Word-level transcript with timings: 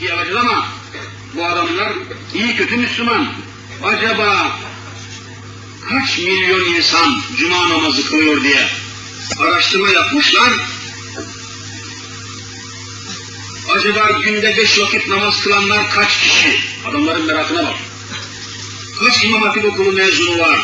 İyi 0.00 0.12
alacağız 0.12 0.36
ama 0.36 0.68
bu 1.34 1.44
adamlar 1.46 1.92
iyi 2.34 2.56
kötü 2.56 2.76
Müslüman. 2.76 3.26
Acaba 3.82 4.58
kaç 5.88 6.18
milyon 6.18 6.74
insan 6.74 7.20
cuma 7.38 7.68
namazı 7.68 8.06
kılıyor 8.06 8.42
diye 8.42 8.68
araştırma 9.38 9.88
yapmışlar. 9.88 10.52
Acaba 13.74 14.10
günde 14.24 14.56
beş 14.56 14.78
vakit 14.78 15.08
namaz 15.08 15.40
kılanlar 15.40 15.90
kaç 15.90 16.20
kişi? 16.20 16.58
Adamların 16.88 17.26
merakına 17.26 17.62
bak. 17.62 17.76
Kaç 19.00 19.24
imam 19.24 19.42
hatip 19.42 19.64
okulu 19.64 19.92
mezunu 19.92 20.38
var? 20.38 20.60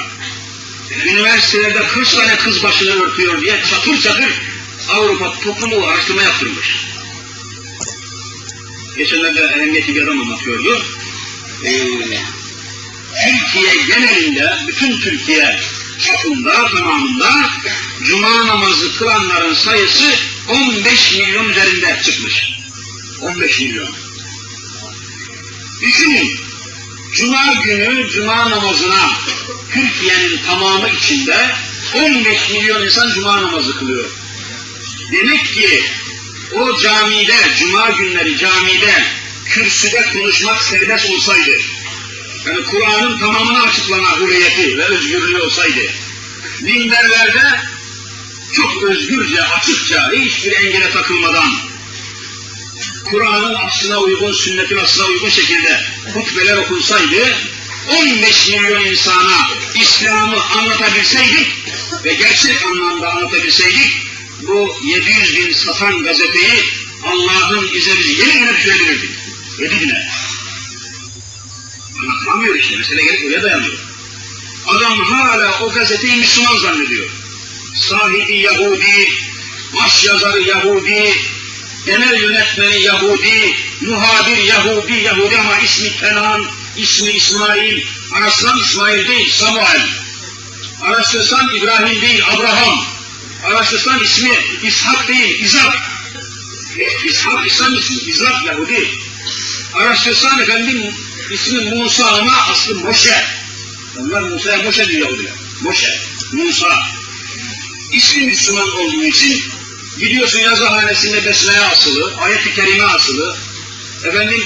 Üniversitelerde 1.04 1.86
kaç 1.94 2.14
tane 2.14 2.36
kız 2.36 2.62
başını 2.62 2.90
örtüyor 2.90 3.40
diye 3.40 3.62
çatır 3.70 4.00
çatır 4.00 4.42
Avrupa 4.90 5.32
toplumu 5.40 5.86
araştırma 5.86 6.22
yaptırmış. 6.22 6.89
Geçenlerde 9.00 9.40
ehemmiyetli 9.40 9.94
bir 9.94 10.02
adam 10.02 10.20
anlatıyordu. 10.20 10.82
Ee, 11.64 11.70
Türkiye 13.24 13.74
genelinde, 13.86 14.52
bütün 14.68 15.00
Türkiye 15.00 15.60
çapında, 15.98 16.68
tamamında 16.68 17.50
Cuma 18.04 18.46
namazı 18.46 18.98
kılanların 18.98 19.54
sayısı 19.54 20.04
15 20.48 21.12
milyon 21.18 21.48
üzerinde 21.48 22.00
çıkmış. 22.02 22.52
15 23.20 23.60
milyon. 23.60 23.88
Düşünün, 25.80 26.36
Cuma 27.14 27.54
günü 27.64 28.08
Cuma 28.10 28.50
namazına 28.50 29.10
Türkiye'nin 29.72 30.40
tamamı 30.46 30.88
içinde 30.88 31.36
15 31.94 32.50
milyon 32.50 32.82
insan 32.82 33.10
Cuma 33.10 33.42
namazı 33.42 33.76
kılıyor. 33.78 34.04
Demek 35.12 35.46
ki 35.54 35.84
o 36.54 36.76
camide, 36.76 37.36
Cuma 37.58 37.90
günleri 37.90 38.38
camide, 38.38 39.04
kürsüde 39.46 40.06
konuşmak 40.12 40.62
serbest 40.62 41.10
olsaydı, 41.10 41.50
yani 42.46 42.64
Kur'an'ın 42.64 43.18
tamamını 43.18 43.62
açıklama 43.62 44.20
hürriyeti 44.20 44.78
ve 44.78 44.84
özgürlüğü 44.84 45.40
olsaydı, 45.40 45.80
minberlerde 46.60 47.60
çok 48.52 48.82
özgürce, 48.82 49.42
açıkça, 49.42 50.12
hiçbir 50.12 50.52
engele 50.52 50.90
takılmadan, 50.90 51.52
Kur'an'ın 53.04 53.54
aslına 53.54 53.98
uygun, 53.98 54.32
sünnetin 54.32 54.76
aslına 54.76 55.06
uygun 55.06 55.28
şekilde 55.28 55.84
hutbeler 56.14 56.56
okulsaydı, 56.56 57.36
15 57.88 58.48
milyon 58.48 58.84
insana 58.84 59.50
İslam'ı 59.74 60.42
anlatabilseydik 60.42 61.48
ve 62.04 62.14
gerçek 62.14 62.66
anlamda 62.66 63.10
anlatabilseydik, 63.10 64.09
bu 64.46 64.76
700 64.84 65.36
bin 65.36 65.52
satan 65.52 66.02
gazeteyi 66.02 66.64
Allah'ın 67.04 67.72
bizi 67.74 67.90
yemin 67.90 68.56
söyleyebilirdik. 68.64 69.10
7 69.58 69.80
bine. 69.80 70.08
Anlatamıyor 72.00 72.54
işte, 72.54 72.76
mesele 72.76 73.02
gelip 73.02 73.24
oraya 73.24 73.42
dayanıyor. 73.42 73.78
Adam 74.66 74.98
hala 74.98 75.60
o 75.60 75.72
gazeteyi 75.72 76.16
Müslüman 76.16 76.58
zannediyor. 76.58 77.10
Sahibi 77.74 78.36
Yahudi, 78.36 79.12
baş 79.76 80.04
yazarı 80.04 80.40
Yahudi, 80.40 81.14
genel 81.86 82.22
yönetmeni 82.22 82.82
Yahudi, 82.82 83.56
muhabir 83.80 84.36
Yahudi, 84.36 84.92
Yahudi 84.92 85.38
ama 85.38 85.58
ismi 85.58 85.96
Kenan, 85.96 86.46
ismi 86.76 87.10
İsmail, 87.10 87.82
araştıran 88.12 88.58
İsmail 88.58 89.08
değil, 89.08 89.30
Samuel. 89.30 89.86
Araştırsan 90.82 91.56
İbrahim 91.56 92.02
değil, 92.02 92.22
Abraham. 92.26 92.89
Araştırsan 93.44 94.00
ismi 94.00 94.30
İshak 94.62 95.08
değil, 95.08 95.40
İzak. 95.40 95.78
İshak 97.04 97.46
İslam 97.46 97.74
ismi, 97.74 97.96
İzak 97.96 98.44
Yahudi. 98.46 98.88
Araştırsan 99.74 100.40
efendim 100.40 100.82
ismi 101.30 101.74
Musa 101.74 102.06
ama 102.06 102.32
aslı 102.36 102.74
Moşe. 102.74 103.24
Onlar 103.98 104.22
Musa'ya 104.22 104.62
Moşe 104.62 104.88
diyor 104.88 105.08
Yahudiler. 105.08 105.32
Moşe, 105.60 106.00
Musa. 106.32 106.82
İsmi 107.92 108.22
Müslüman 108.22 108.78
olduğu 108.78 109.04
için 109.04 109.42
gidiyorsun 109.98 110.38
yazıhanesinde 110.38 111.24
besmele 111.24 111.60
asılı, 111.60 112.14
ayet-i 112.20 112.54
kerime 112.54 112.84
asılı. 112.84 113.36
Efendim 114.04 114.44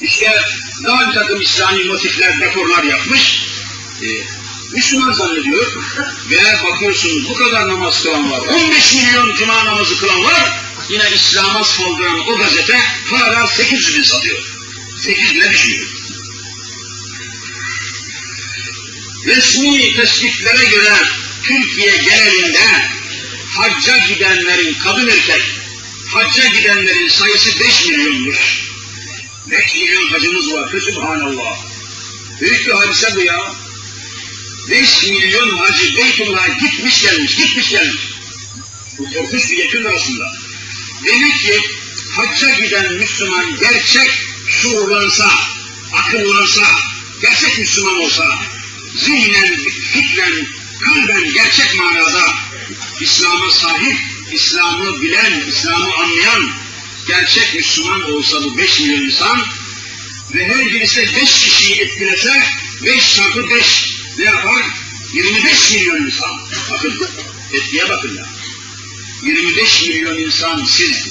işte 0.00 0.42
daha 0.84 1.08
bir 1.08 1.14
takım 1.14 1.40
İslami 1.40 1.84
motifler, 1.84 2.40
dekorlar 2.40 2.82
yapmış. 2.84 3.42
Ee, 4.02 4.06
Müslüman 4.72 5.12
zannediyor 5.12 5.66
ve 6.30 6.68
bakıyorsunuz 6.70 7.28
bu 7.28 7.34
kadar 7.34 7.68
namaz 7.68 8.02
kılan 8.02 8.30
var. 8.30 8.40
15 8.40 8.94
milyon 8.94 9.34
cuma 9.34 9.64
namazı 9.64 9.98
kılan 9.98 10.24
var. 10.24 10.60
Yine 10.88 11.10
İslam'a 11.14 11.64
saldıran 11.64 12.28
o 12.28 12.38
gazete 12.38 12.78
hala 13.10 13.46
800 13.46 13.96
bin 13.96 14.02
satıyor. 14.02 14.38
8 14.98 15.32
ne 15.36 15.50
düşünüyor? 15.50 15.88
Resmi 19.26 19.96
tespitlere 19.96 20.64
göre 20.64 20.94
Türkiye 21.42 21.96
genelinde 21.96 22.88
hacca 23.56 23.98
gidenlerin 23.98 24.74
kadın 24.84 25.08
erkek 25.08 25.42
hacca 26.14 26.46
gidenlerin 26.46 27.08
sayısı 27.08 27.60
5 27.60 27.86
milyonmuş. 27.86 28.66
5 29.50 29.74
milyon 29.74 30.08
hacımız 30.08 30.52
var. 30.52 30.80
Subhanallah. 30.80 31.58
Büyük 32.40 32.66
bir 32.66 32.72
hadise 32.72 33.16
bu 33.16 33.20
ya. 33.20 33.65
5 34.70 35.02
milyon 35.02 35.56
hacı 35.56 35.96
Beytullah'a 35.96 36.48
gitmiş 36.48 37.02
gelmiş, 37.02 37.36
gitmiş 37.36 37.70
gelmiş. 37.70 38.02
Bu 38.98 39.12
korkunç 39.12 39.50
bir 39.50 39.56
yekün 39.56 39.84
arasında. 39.84 40.32
Demek 41.06 41.40
ki 41.40 41.60
hacca 42.16 42.60
giden 42.60 42.92
Müslüman 42.92 43.56
gerçek 43.60 44.10
şuurlansa, 44.48 45.30
akıllansa, 45.92 46.64
gerçek 47.22 47.58
Müslüman 47.58 47.98
olsa, 47.98 48.38
zihnen, 48.96 49.56
fikren, 49.92 50.46
kalben 50.80 51.32
gerçek 51.32 51.74
manada 51.78 52.34
İslam'a 53.00 53.50
sahip, 53.50 53.96
İslam'ı 54.32 55.02
bilen, 55.02 55.44
İslam'ı 55.48 55.94
anlayan 55.94 56.50
gerçek 57.08 57.54
Müslüman 57.54 58.12
olsa 58.12 58.44
bu 58.44 58.58
5 58.58 58.80
milyon 58.80 59.00
insan 59.00 59.46
ve 60.34 60.48
her 60.48 60.66
birisi 60.66 61.00
5 61.16 61.44
kişiyi 61.44 61.80
etkilese 61.80 62.42
5 62.84 63.16
çarpı 63.16 63.50
5 63.50 63.95
ne 64.18 64.24
yapar? 64.24 64.64
25 65.12 65.72
milyon 65.74 66.06
insan. 66.06 66.30
Bakın, 66.70 66.94
etkiye 67.52 67.88
bakın 67.88 68.16
ya. 68.16 68.26
25 69.22 69.88
milyon 69.88 70.18
insan 70.18 70.64
siz 70.64 71.08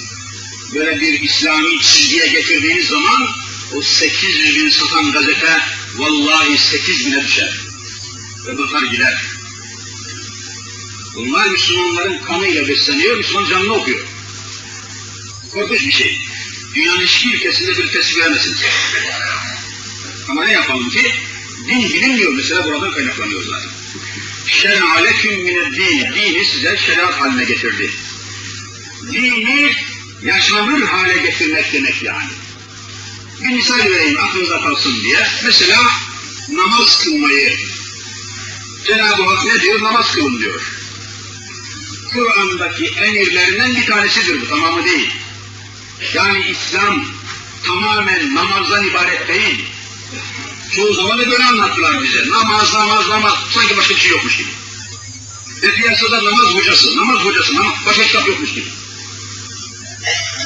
böyle 0.73 1.01
bir 1.01 1.21
İslami 1.21 1.81
çizgiye 1.81 2.27
getirdiğiniz 2.27 2.87
zaman 2.87 3.27
o 3.75 3.81
800 3.81 4.55
bin 4.55 4.69
satan 4.69 5.11
gazete 5.11 5.59
vallahi 5.95 6.57
8 6.57 7.05
bine 7.05 7.23
düşer. 7.23 7.59
Ve 8.47 8.57
batar 8.57 8.83
gider. 8.83 9.25
Bunlar 11.15 11.47
Müslümanların 11.47 12.17
kanıyla 12.23 12.67
besleniyor, 12.67 13.17
Müslüman 13.17 13.49
canını 13.49 13.73
okuyor. 13.73 13.99
Korkunç 15.53 15.85
bir 15.85 15.91
şey. 15.91 16.21
Dünyanın 16.75 17.05
hiçbir 17.05 17.33
ülkesinde 17.33 17.77
bir 17.77 17.91
tespih 17.91 18.17
vermesiniz. 18.17 18.57
Ama 20.29 20.45
ne 20.45 20.51
yapalım 20.51 20.89
ki? 20.89 21.11
Din 21.67 21.93
bilinmiyor 21.93 22.33
mesela 22.33 22.65
buradan 22.65 22.91
kaynaklanıyor 22.91 23.43
zaten. 23.43 23.69
Şer'a 24.47 24.95
leküm 24.95 25.47
din. 25.75 26.13
Dini 26.15 26.45
size 26.45 26.77
şeriat 26.77 27.13
haline 27.21 27.43
getirdi. 27.43 27.91
Dini 29.11 29.73
yaşanır 30.23 30.81
hale 30.81 31.17
getirmek 31.17 31.73
demek 31.73 32.03
yani. 32.03 32.29
Bir 33.41 33.55
misal 33.55 33.79
vereyim 33.79 34.17
aklınıza 34.19 34.61
kalsın 34.61 35.03
diye. 35.03 35.27
Mesela 35.43 35.91
namaz 36.49 37.03
kılmayı 37.03 37.57
Cenab-ı 38.87 39.23
Hak 39.23 39.45
ne 39.45 39.61
diyor? 39.61 39.81
Namaz 39.81 40.11
kılın 40.11 40.39
diyor. 40.39 40.61
Kur'an'daki 42.13 42.85
emirlerinden 42.85 43.75
bir 43.75 43.85
tanesidir 43.85 44.41
bu, 44.41 44.47
tamamı 44.47 44.85
değil. 44.85 45.09
Yani 46.13 46.45
İslam 46.49 47.05
tamamen 47.65 48.35
namazdan 48.35 48.87
ibaret 48.87 49.27
değil. 49.27 49.65
Çoğu 50.71 50.93
zaman 50.93 51.19
da 51.19 51.31
böyle 51.31 51.43
anlattılar 51.43 52.03
bize. 52.03 52.29
Namaz, 52.29 52.73
namaz, 52.73 53.09
namaz. 53.09 53.33
Sanki 53.53 53.77
başka 53.77 53.95
bir 53.95 53.99
şey 53.99 54.11
yokmuş 54.11 54.37
gibi. 54.37 54.49
Ve 55.61 55.75
piyasada 55.75 56.23
namaz 56.25 56.53
hocası, 56.53 56.97
namaz 56.97 57.19
hocası, 57.25 57.55
namaz, 57.55 57.73
başka 57.85 58.03
kitap 58.03 58.27
yokmuş 58.27 58.53
gibi. 58.53 58.65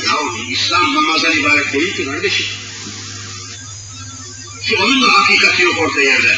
Ya 0.06 0.14
İslam 0.50 0.96
namazdan 0.96 1.38
ibaret 1.38 1.74
değil 1.74 1.96
ki 1.96 2.06
kardeşim. 2.06 2.46
Ki 4.68 4.78
onun 4.78 5.02
da 5.02 5.08
hakikati 5.08 5.64
yok 5.64 5.78
orta 5.80 6.02
yerde. 6.02 6.38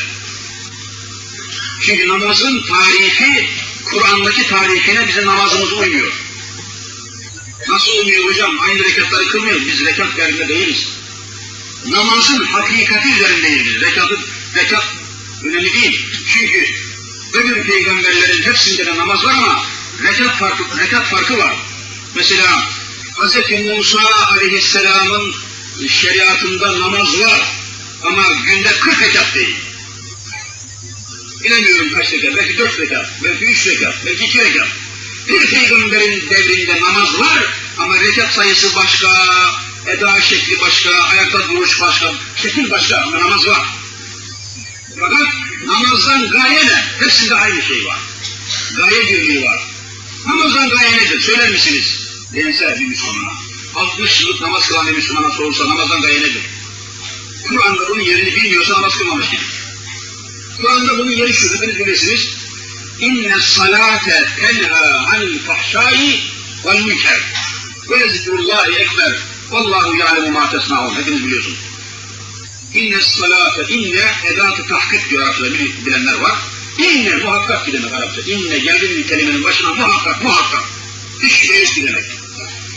Çünkü 1.81 2.07
namazın 2.07 2.61
tarifi, 2.61 3.49
Kur'an'daki 3.85 4.47
tarifine 4.47 5.07
bizim 5.07 5.25
namazımız 5.25 5.73
uymuyor. 5.73 6.13
Nasıl 7.69 7.91
uymuyor 7.97 8.25
hocam? 8.25 8.59
Aynı 8.59 8.83
rekatları 8.83 9.27
kılmıyoruz. 9.27 9.67
Biz 9.67 9.85
rekat 9.85 10.17
derdinde 10.17 10.47
değiliz. 10.47 10.87
Namazın 11.85 12.45
hakikati 12.45 13.09
üzerindeyiz 13.13 13.65
biz. 13.65 13.81
Rekatı, 13.81 14.19
rekat 14.55 14.83
önemli 15.43 15.73
değil. 15.73 16.05
Çünkü 16.33 16.65
öbür 17.33 17.63
peygamberlerin 17.63 18.43
hepsinde 18.43 18.85
de 18.85 18.97
namaz 18.97 19.25
var 19.25 19.33
ama 19.33 19.63
rekat 20.03 20.39
farkı, 20.39 20.63
rekat 20.79 21.07
farkı 21.07 21.37
var. 21.37 21.55
Mesela 22.15 22.63
Hz. 23.17 23.35
Musa 23.77 23.99
aleyhisselamın 24.31 25.35
şeriatında 25.89 26.79
namaz 26.79 27.19
var 27.19 27.41
ama 28.03 28.23
günde 28.45 28.71
40 28.79 29.01
rekat 29.01 29.35
değil. 29.35 29.55
Bilemiyorum 31.43 31.93
kaç 31.93 32.13
rekat, 32.13 32.35
belki 32.35 32.57
4 32.57 32.79
rekat, 32.79 33.09
belki 33.23 33.45
3 33.45 33.67
rekat, 33.67 33.95
belki 34.05 34.25
2 34.25 34.39
rekat. 34.39 34.67
Bir 35.27 35.47
peygamberin 35.47 36.29
devrinde 36.29 36.81
namaz 36.81 37.19
var 37.19 37.43
ama 37.77 37.99
rekat 37.99 38.33
sayısı 38.33 38.75
başka, 38.75 39.09
eda 39.87 40.21
şekli 40.21 40.61
başka, 40.61 40.89
ayakta 41.03 41.49
duruş 41.49 41.81
başka, 41.81 42.13
şekil 42.35 42.71
başka 42.71 42.97
ama 42.97 43.19
namaz 43.19 43.47
var. 43.47 43.65
Fakat 44.99 45.27
namazdan 45.65 46.29
gaye 46.29 46.65
ne? 46.65 46.85
Hepsinde 46.99 47.35
aynı 47.35 47.61
şey 47.61 47.85
var. 47.85 47.99
Gaye 48.77 49.07
birliği 49.07 49.45
var. 49.45 49.59
Namazdan 50.27 50.69
gaye 50.69 50.97
nedir? 50.97 51.21
Söyler 51.21 51.49
misiniz? 51.49 52.01
Dense 52.33 52.75
bir 52.79 52.85
Müslümana. 52.85 53.33
60 53.75 54.21
yıllık 54.21 54.41
namaz 54.41 54.67
kılan 54.67 54.87
bir 54.87 54.91
Müslümana 54.91 55.31
sorulsa 55.31 55.69
namazdan 55.69 56.01
gaye 56.01 56.19
nedir? 56.19 56.41
Kur'an'da 57.47 57.89
bunun 57.89 58.01
yerini 58.01 58.35
bilmiyorsa 58.35 58.73
namaz 58.73 58.97
kılmamış 58.97 59.29
gibi. 59.29 59.41
Kur'an'da 60.57 60.97
bunun 60.97 61.11
yeri 61.11 61.33
şu, 61.33 61.55
hepiniz 61.55 61.79
bilirsiniz. 61.79 62.27
İnne 62.99 63.39
salate 63.39 64.27
tenha 64.41 65.07
anil 65.13 65.39
fahşai 65.39 66.19
vel 66.65 66.81
münker. 66.81 67.19
Ve 67.89 68.09
zikrullahi 68.09 68.75
ekber. 68.75 69.30
Vallahu 69.51 69.95
ya'lemu 69.95 70.31
ma 70.31 70.49
tesna'un. 70.49 70.95
Hepiniz 70.95 71.25
biliyorsunuz. 71.25 71.59
İnne 72.73 73.01
salate, 73.01 73.73
inne 73.73 74.05
edatı 74.25 74.67
tahkik 74.67 75.09
diyor 75.09 75.23
Arapçada 75.23 75.51
bilenler 75.85 76.13
var. 76.13 76.37
İnne 76.77 77.15
muhakkak 77.15 77.65
ki 77.65 77.73
demek 77.73 77.93
Arapça. 77.93 78.21
İnne 78.21 78.57
geldi 78.57 78.89
bir 78.89 79.07
kelimenin 79.07 79.43
başına 79.43 79.73
muhakkak, 79.73 80.23
muhakkak. 80.23 80.63
Hiç 81.23 81.73
ki 81.73 81.87
demek. 81.87 82.05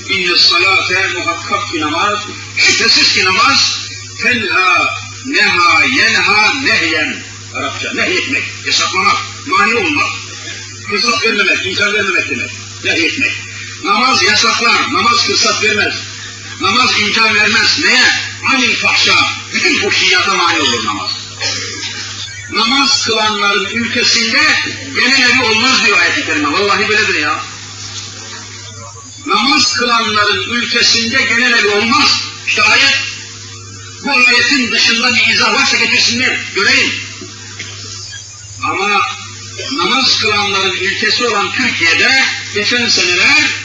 İnne 0.08 0.38
salate 0.38 1.08
muhakkak 1.08 1.72
ki 1.72 1.80
namaz, 1.80 2.18
şüphesiz 2.56 3.14
ki 3.14 3.24
namaz, 3.24 3.88
tenha, 4.22 4.94
neha, 5.26 5.84
yenha, 5.84 6.54
nehyen. 6.54 7.16
Arapça 7.54 7.92
nehyetmek, 7.94 8.44
yasaklamak, 8.66 9.16
mani 9.46 9.74
olmak, 9.74 10.10
fırsat 10.90 11.26
vermemek, 11.26 11.66
imkan 11.66 11.92
vermemek 11.94 12.30
demek. 12.30 12.50
Nehyetmek. 12.84 13.32
Namaz 13.84 14.22
yasaklar, 14.22 14.92
namaz 14.92 15.26
fırsat 15.26 15.62
vermez. 15.62 15.94
Namaz 16.60 17.00
imkan 17.00 17.34
vermez. 17.34 17.78
Neye? 17.84 18.04
Anil 18.54 18.76
fahşa. 18.76 19.14
Bütün 19.54 19.78
fuhşiyata 19.78 20.34
mani 20.34 20.60
olur 20.60 20.84
namaz. 20.84 21.10
Namaz 22.50 23.04
kılanların 23.06 23.64
ülkesinde 23.64 24.40
genel 24.94 25.30
evi 25.30 25.42
olmaz 25.44 25.84
diyor 25.86 25.98
ayet-i 25.98 26.26
kerime. 26.26 26.52
Vallahi 26.52 26.88
böyledir 26.88 27.20
ya. 27.20 27.44
Namaz 29.26 29.76
kılanların 29.76 30.50
ülkesinde 30.50 31.22
genel 31.22 31.52
evi 31.52 31.68
olmaz. 31.68 32.20
İşte 32.46 32.62
ayet 32.62 32.98
bu 34.04 34.10
ayetin 34.10 34.72
dışında 34.72 35.14
bir 35.14 35.34
izah 35.34 35.54
varsa 35.54 35.76
getirsinler, 35.76 36.38
göreyim. 36.54 36.94
Ama 38.64 39.00
namaz 39.72 40.20
kılanların 40.20 40.76
ülkesi 40.76 41.24
olan 41.24 41.52
Türkiye'de 41.52 42.24
geçen 42.54 42.88
seneler 42.88 43.63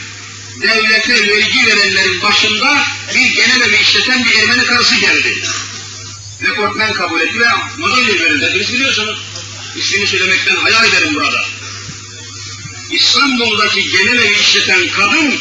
devlete 0.62 1.28
vergi 1.28 1.66
verenlerin 1.66 2.22
başında 2.22 2.84
bir 3.14 3.34
genel 3.34 3.60
evi 3.60 3.76
işleten 3.82 4.24
bir 4.24 4.38
Ermeni 4.38 4.64
karısı 4.64 4.96
geldi. 4.96 5.42
Rekortmen 6.42 6.92
kabul 6.92 7.20
etti 7.20 7.40
ve 7.40 7.48
madalya 7.78 8.14
verildi. 8.14 8.46
Hepiniz 8.46 8.72
biliyorsunuz. 8.72 9.18
İsmini 9.76 10.06
söylemekten 10.06 10.56
hayal 10.56 10.88
ederim 10.88 11.14
burada. 11.14 11.44
İstanbul'daki 12.90 13.90
genel 13.90 14.18
evi 14.18 14.34
işleten 14.40 14.88
kadın 14.88 15.34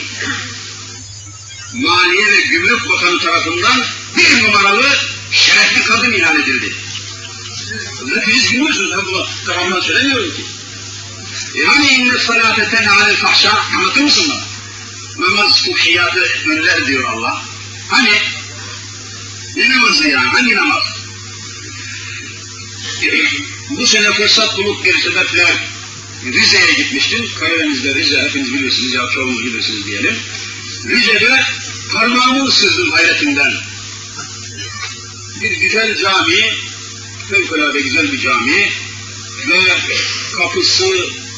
Maliye 1.74 2.28
ve 2.32 2.42
Gümrük 2.42 2.90
Bakanı 2.90 3.20
tarafından 3.20 3.84
bir 4.18 4.44
numaralı 4.44 4.88
şerefli 5.32 5.84
kadın 5.84 6.14
ilan 6.14 6.42
edildi. 6.42 6.74
Hepiniz 8.16 8.52
bilmiyorsunuz. 8.52 8.92
Ben 8.98 9.06
bunu 9.06 9.28
tamamdan 9.46 9.82
söylemiyorum 9.82 10.36
ki. 10.36 10.46
Yani 11.56 11.88
inne 11.88 12.18
salate 12.18 12.70
tenha 12.70 13.04
anil 13.04 13.16
fahşa 13.16 13.52
anlatır 13.78 14.02
mısın 14.02 14.26
bana? 14.30 14.49
Namaz 15.20 15.66
fuhşiyatı 15.66 16.28
önler 16.50 16.88
diyor 16.88 17.04
Allah. 17.04 17.44
Hani 17.90 18.14
ne 19.56 19.70
namazı 19.70 20.08
ya? 20.08 20.34
Hangi 20.34 20.56
namaz? 20.56 20.84
Bu 23.70 23.88
sene 23.88 24.12
fırsat 24.12 24.58
bulup 24.58 24.86
bir 24.86 24.98
sebeple 24.98 25.46
Rize'ye 26.26 26.74
gitmiştim. 26.74 27.26
Karadeniz'de 27.40 27.96
Rize 27.96 28.22
hepiniz 28.22 28.54
bilirsiniz 28.54 28.94
ya 28.94 29.10
çoğunuz 29.14 29.46
bilirsiniz 29.46 29.86
diyelim. 29.86 30.16
Rize'de 30.86 31.44
parmağımı 31.94 32.46
ısırdım 32.46 32.92
hayretinden. 32.92 33.54
Bir 35.42 35.52
güzel 35.52 35.98
cami, 35.98 36.54
fevkalade 37.30 37.82
güzel 37.82 38.12
bir 38.12 38.20
cami 38.20 38.70
ve 39.50 39.60
kapısı, 40.38 40.86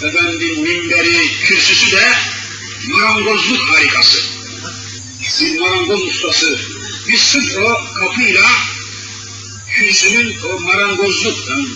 efendim 0.03 0.63
minberi, 0.63 1.31
kürsüsü 1.43 1.91
de 1.91 2.13
marangozluk 2.87 3.61
harikası. 3.61 4.19
Bir 5.41 5.59
marangoz 5.59 6.03
ustası. 6.03 6.59
Biz 7.07 7.21
sırf 7.21 7.57
o 7.57 7.93
kapıyla 7.93 8.41
kürsünün 9.69 10.35
o 10.41 10.59
marangozluk, 10.59 11.37
yani, 11.49 11.67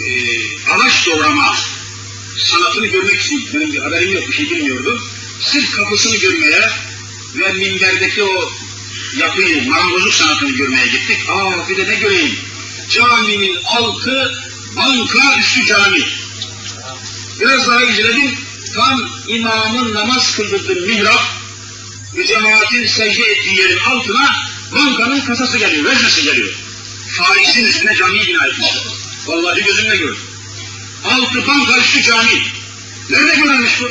e, 0.00 0.10
ağaç 0.70 1.06
doğrama 1.06 1.56
sanatını 2.38 2.86
görmek 2.86 3.20
için, 3.20 3.48
benim 3.54 3.72
bir 3.72 3.78
haberim 3.78 4.12
yok, 4.12 4.28
bir 4.28 4.32
şey 4.32 4.50
bilmiyordum. 4.50 5.02
Sırf 5.40 5.76
kapısını 5.76 6.16
görmeye 6.16 6.70
ve 7.34 7.52
minberdeki 7.52 8.22
o 8.22 8.52
yapıyı, 9.16 9.68
marangozluk 9.68 10.14
sanatını 10.14 10.50
görmeye 10.50 10.86
gittik. 10.86 11.18
Aa 11.28 11.68
bir 11.68 11.76
de 11.76 11.88
ne 11.88 11.94
göreyim? 11.94 12.38
Caminin 12.88 13.58
altı 13.64 14.34
banka 14.76 15.38
üstü 15.40 15.66
cami. 15.66 16.04
Biraz 17.40 17.68
daha 17.68 17.82
izledim, 17.82 18.38
tam 18.74 19.10
imamın 19.28 19.94
namaz 19.94 20.36
kıldırdığı 20.36 20.86
mihrap 20.86 21.22
ve 22.16 22.26
cemaatin 22.26 22.86
secde 22.86 23.22
ettiği 23.22 23.58
yerin 23.58 23.78
altına 23.78 24.36
bankanın 24.72 25.20
kasası 25.20 25.58
geliyor, 25.58 25.84
veznesi 25.84 26.22
geliyor. 26.22 26.54
Faizin 27.16 27.64
üstüne 27.64 27.94
camiyi 27.94 28.26
bina 28.26 28.46
etmişler. 28.46 28.82
Vallahi 29.26 29.64
gözümle 29.64 29.96
gördüm. 29.96 30.22
Altı 31.04 31.46
banka 31.46 31.78
üstü 31.78 32.02
cami. 32.02 32.42
Nerede 33.10 33.34
görülmüş 33.34 33.80
bu? 33.80 33.88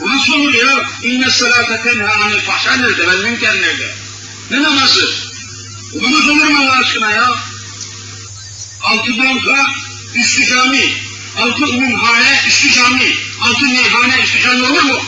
Bu 0.00 0.08
nasıl 0.08 0.32
olur 0.32 0.54
ya? 0.54 0.90
İnne 1.02 1.30
salate 1.30 1.82
tenha 1.82 2.12
anil 2.14 2.40
fahşa 2.40 2.76
nerede? 2.76 3.08
Ben 3.08 3.18
münker 3.18 3.54
nerede? 3.54 3.94
Ne 4.50 4.62
namazı? 4.62 5.10
Bu 5.92 6.02
namaz 6.02 6.28
olur 6.28 6.44
mu 6.44 6.58
Allah 6.58 6.78
aşkına 6.78 7.10
ya? 7.10 7.34
Altı 8.82 9.18
banka 9.18 9.66
üstü 10.14 10.46
cami. 10.46 10.92
Altı 11.38 11.64
umumhane 11.64 12.40
üstü 12.48 12.72
cami. 12.72 13.16
Altı 13.40 13.66
meyhane 13.66 14.22
üstü 14.22 14.40
cami 14.40 14.62
olur 14.62 14.82
mu? 14.82 15.00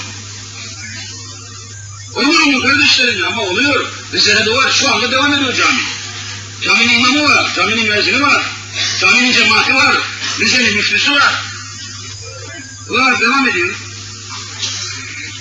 Olur 2.15 2.41
mu 2.43 2.63
kardeşlerim? 2.63 3.25
Ama 3.25 3.43
oluyor. 3.43 3.87
Rize'de 4.13 4.51
var. 4.51 4.71
Şu 4.71 4.95
anda 4.95 5.13
devam 5.13 5.35
ediyor 5.35 5.55
cami. 5.55 5.81
Caminin 6.63 6.99
imamı 6.99 7.29
var. 7.29 7.53
Caminin 7.57 7.87
müezzini 7.87 8.23
var. 8.23 8.43
Caminin 9.01 9.33
cemaati 9.33 9.75
var. 9.75 9.97
Rize'nin 10.41 10.75
müftüsü 10.75 11.13
var. 11.13 11.35
Var 12.89 13.21
devam 13.21 13.49
ediyor. 13.49 13.75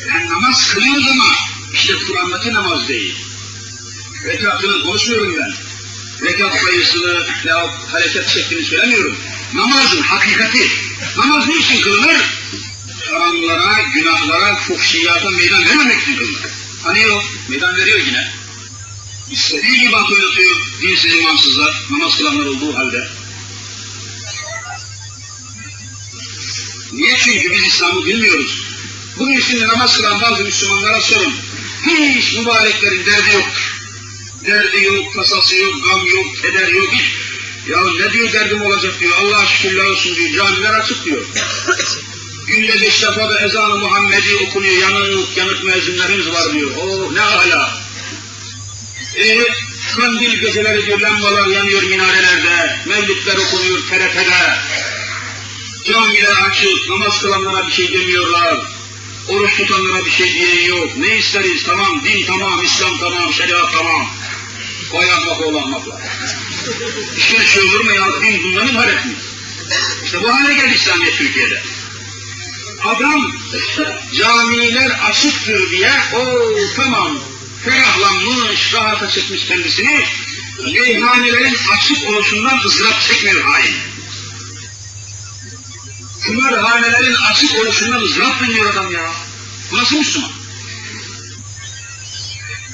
Yani 0.07 0.29
namaz 0.29 0.73
kılıyoruz 0.73 1.07
ama 1.07 1.25
işte 1.73 1.93
Kur'an'daki 2.07 2.53
namaz 2.53 2.87
değil. 2.87 3.15
Rekatını 4.25 4.83
konuşmuyorum 4.83 5.35
ben. 5.39 5.53
Rekat 6.27 6.59
sayısını 6.59 7.25
hareket 7.91 8.29
şeklini 8.29 8.63
söylemiyorum. 8.63 9.17
Namazın 9.53 10.01
hakikati. 10.01 10.67
Namaz 11.17 11.47
ne 11.47 11.55
için 11.55 11.81
kılınır? 11.81 12.21
Haramlara, 13.11 13.81
günahlara, 13.93 14.55
fuhşiyata 14.55 15.29
meydan 15.29 15.65
vermemek 15.65 16.03
için 16.03 16.17
kılınır. 16.17 16.41
Hani 16.83 17.07
o 17.07 17.23
meydan 17.49 17.77
veriyor 17.77 17.99
yine. 17.99 18.31
İstediği 19.31 19.79
gibi 19.79 19.95
at 19.95 20.11
oynatıyor 20.11 20.55
dinsiz 20.81 21.13
imansızlar, 21.13 21.83
namaz 21.89 22.17
kılanlar 22.17 22.45
olduğu 22.45 22.77
halde. 22.77 23.07
Niye? 26.93 27.17
Çünkü 27.17 27.51
biz 27.51 27.67
İslam'ı 27.67 28.05
bilmiyoruz. 28.05 28.63
Bugün 29.19 29.39
şimdi 29.39 29.67
namaz 29.67 29.97
kılan 29.97 30.21
bazı 30.21 30.43
Müslümanlara 30.43 31.01
sorun. 31.01 31.33
Hiç 31.87 32.33
mübareklerin 32.33 33.05
derdi 33.05 33.33
yoktur. 33.33 33.73
Derdi 34.45 34.83
yok, 34.83 35.13
tasası 35.13 35.55
yok, 35.55 35.73
gam 35.85 36.05
yok, 36.05 36.41
keder 36.41 36.67
yok, 36.67 36.93
hiç. 36.93 37.22
Ya 37.67 37.77
ne 37.99 38.13
diyor 38.13 38.33
derdim 38.33 38.61
olacak 38.61 38.99
diyor, 38.99 39.13
Allah'a 39.21 39.47
şükürler 39.47 39.85
olsun 39.85 40.15
diyor, 40.15 40.31
camiler 40.31 40.73
açık 40.73 41.05
diyor. 41.05 41.25
Günde 42.47 42.81
beş 42.81 43.03
defa 43.03 43.29
da 43.29 43.39
ezan-ı 43.39 43.77
Muhammedi 43.77 44.35
okunuyor, 44.47 44.73
yanık 44.73 45.37
yanık 45.37 45.63
müezzinlerimiz 45.63 46.29
var 46.29 46.53
diyor. 46.53 46.71
O 46.81 47.15
ne 47.15 47.19
hala. 47.19 47.71
E, 49.15 49.47
kandil 49.95 50.39
geceleri 50.39 50.85
diyor, 50.85 50.99
lambalar 50.99 51.47
yanıyor 51.47 51.83
minarelerde, 51.83 52.77
mevlütler 52.85 53.37
okunuyor 53.37 53.79
TRT'de. 53.79 54.57
Camiler 55.83 56.49
açık, 56.49 56.89
namaz 56.89 57.21
kılanlara 57.21 57.67
bir 57.67 57.71
şey 57.71 57.93
demiyorlar. 57.93 58.57
Oruç 59.29 59.57
tutanlara 59.57 60.05
bir 60.05 60.11
şey 60.11 60.33
diyen 60.33 60.77
yok. 60.77 60.97
Ne 60.97 61.17
isteriz? 61.17 61.63
Tamam, 61.63 62.03
din 62.03 62.25
tamam, 62.25 62.63
İslam 62.63 62.97
tamam, 62.99 63.33
şeriat 63.33 63.73
tamam. 63.77 64.07
Vay 64.93 65.11
ahmak 65.11 65.41
oğlu 65.41 65.57
ahmaklar. 65.57 66.01
İşte 67.17 67.45
şey 67.45 67.63
olur 67.63 67.85
mu 67.85 67.91
ya? 67.91 68.21
Din 68.21 68.43
bundan 68.43 68.67
ibaret 68.67 69.05
mi? 69.05 69.13
İşte 70.05 70.23
bu 70.23 70.33
hale 70.33 70.53
geldi 70.53 70.75
İslamiyet 70.75 71.17
Türkiye'de. 71.17 71.63
Adam 72.85 73.31
camiler 74.17 74.91
açıktır 75.09 75.71
diye 75.71 75.91
o 76.15 76.49
tamam 76.75 77.19
ferahlanmış, 77.65 78.73
rahata 78.73 79.09
çıkmış 79.09 79.45
kendisini 79.45 80.05
meyhanelerin 80.73 81.57
açık 81.77 82.09
oluşundan 82.09 82.59
ızdırap 82.65 83.01
çekmiyor 83.01 83.41
hain. 83.41 83.75
Kumarhanelerin 86.25 87.15
açık 87.15 87.59
oluşundan 87.59 88.01
ızdırap 88.01 88.39
duyuyor 88.39 88.73
adam 88.73 88.91
ya. 88.91 89.11
Bu 89.71 89.77
nasıl 89.77 89.97
Müslüman? 89.97 90.42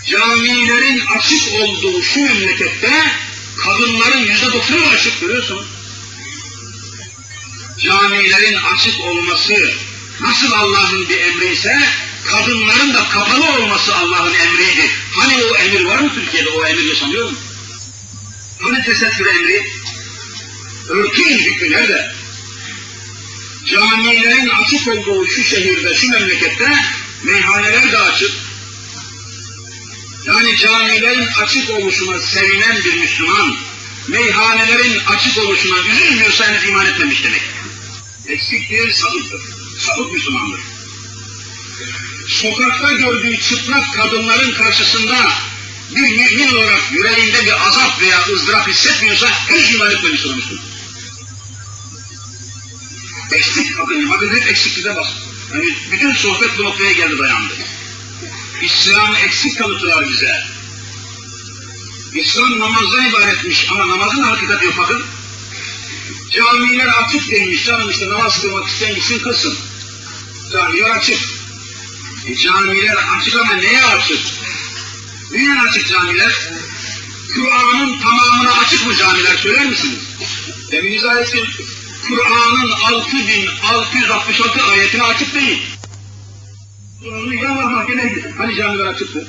Camilerin 0.10 1.06
açık 1.06 1.54
olduğu 1.54 2.04
şu 2.04 2.20
memlekette 2.20 2.92
kadınların 3.58 4.20
yüzde 4.20 4.54
doksanı 4.54 4.88
açık 4.88 5.22
görüyorsunuz. 5.22 5.68
Camilerin 7.80 8.58
açık 8.74 9.02
olması 9.02 9.72
nasıl 10.22 10.52
Allah'ın 10.52 11.10
bir 11.10 11.18
emri 11.18 11.54
ise 11.54 11.80
kadınların 12.28 12.94
da 12.94 13.10
kapalı 13.10 13.50
olması 13.50 13.96
Allah'ın 13.96 14.34
emriydi. 14.34 14.92
Hani 15.16 15.44
o 15.44 15.56
emir 15.56 15.84
var 15.84 16.00
mı 16.00 16.14
Türkiye'de? 16.14 16.50
O 16.50 16.66
emir 16.66 16.84
yaşanıyor 16.84 17.32
mu? 17.32 17.38
Hani 18.60 18.84
tesettür 18.84 19.26
emri? 19.26 19.72
Örtün 20.90 21.38
hükmü 21.38 21.72
nerede? 21.72 22.12
Camilerin 23.66 24.50
açık 24.50 24.88
olduğu 24.88 25.28
şu 25.28 25.44
şehirde, 25.44 25.96
şu 25.96 26.12
memlekette 26.12 26.86
meyhaneler 27.24 27.92
de 27.92 27.98
açık. 27.98 28.32
Yani 30.26 30.58
camilerin 30.58 31.28
açık 31.28 31.70
oluşuna 31.70 32.20
sevinen 32.20 32.84
bir 32.86 32.94
Müslüman, 32.94 33.56
meyhanelerin 34.08 35.00
açık 35.08 35.38
oluşuna 35.38 35.80
üzülmüyorsa 35.80 36.48
henüz 36.48 36.70
iman 36.70 36.86
etmemiş 36.86 37.24
demek. 37.24 37.42
Eksikliği 38.28 38.94
sapıktır. 38.94 39.42
Sapık 39.80 40.14
Müslümandır. 40.14 40.60
Sokakta 42.28 42.94
gördüğü 42.94 43.40
çıplak 43.40 43.94
kadınların 43.94 44.54
karşısında 44.54 45.32
bir 45.96 46.02
mümin 46.02 46.56
olarak 46.56 46.82
yüreğinde 46.92 47.46
bir 47.46 47.68
azap 47.68 48.02
veya 48.02 48.26
ızdırap 48.28 48.68
hissetmiyorsa 48.68 49.28
hiç 49.50 49.72
iman 49.72 49.92
etmemiş 49.92 50.26
Müslüman. 50.26 50.64
Eksik 53.32 53.78
bakın, 53.80 54.10
bakın 54.10 54.30
hep 54.30 54.48
eksikliğe 54.48 54.96
bak. 54.96 55.08
Yani 55.54 55.76
bütün 55.92 56.14
sohbet 56.14 56.58
bu 56.58 56.64
noktaya 56.64 56.92
geldi 56.92 57.20
dayandı. 57.20 57.54
İslam'ı 58.62 59.18
eksik 59.18 59.58
tanıttılar 59.58 60.10
bize. 60.10 60.44
İslam 62.14 62.60
namazdan 62.60 63.10
ibaretmiş 63.10 63.68
ama 63.72 63.88
namazın 63.88 64.24
hakikati 64.24 64.66
yok 64.66 64.78
bakın. 64.78 65.04
Camiler 66.32 66.88
açık 66.88 67.32
değilmiş 67.32 67.66
canım 67.66 67.90
işte 67.90 68.10
namaz 68.10 68.42
kılmak 68.42 68.68
isteyen 68.68 68.96
gitsin 68.96 69.20
kılsın. 69.20 69.58
Camiler 70.54 70.90
açık. 70.90 71.20
E, 72.28 72.36
camiler 72.36 72.98
açık 73.18 73.36
ama 73.36 73.54
neye 73.54 73.84
açık? 73.84 74.20
Niye 75.32 75.62
açık 75.62 75.88
camiler? 75.90 76.50
Kur'an'ın 77.36 78.00
tamamına 78.00 78.52
açık 78.52 78.88
mı 78.88 78.96
camiler 78.96 79.38
söyler 79.38 79.66
misiniz? 79.66 80.00
Demin 80.72 80.92
izah 80.92 81.18
ettim. 81.18 81.48
Kur'an'ın 82.08 82.72
6666 82.72 84.64
ayetine 84.64 85.04
açık 85.04 85.36
değil. 85.36 85.69
Yalan 87.04 87.72
mahkemeye 87.72 88.32
Hani 88.38 88.56
camiler 88.56 88.86
açıktı? 88.86 89.28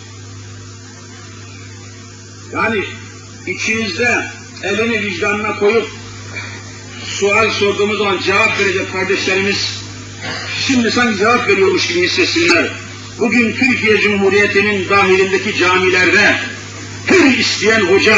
Yani 2.53 2.85
içinizde 3.47 4.25
elini 4.63 5.01
vicdanına 5.01 5.59
koyup 5.59 5.89
sual 7.07 7.51
sorduğumuz 7.51 7.99
zaman 7.99 8.21
cevap 8.21 8.61
verecek 8.61 8.93
kardeşlerimiz 8.93 9.83
şimdi 10.67 10.91
sanki 10.91 11.19
cevap 11.19 11.49
veriyormuş 11.49 11.87
gibi 11.87 12.03
hissetsinler. 12.03 12.71
Bugün 13.19 13.53
Türkiye 13.53 14.01
Cumhuriyeti'nin 14.01 14.89
dahilindeki 14.89 15.57
camilerde 15.57 16.41
her 17.07 17.39
isteyen 17.39 17.81
hoca 17.81 18.17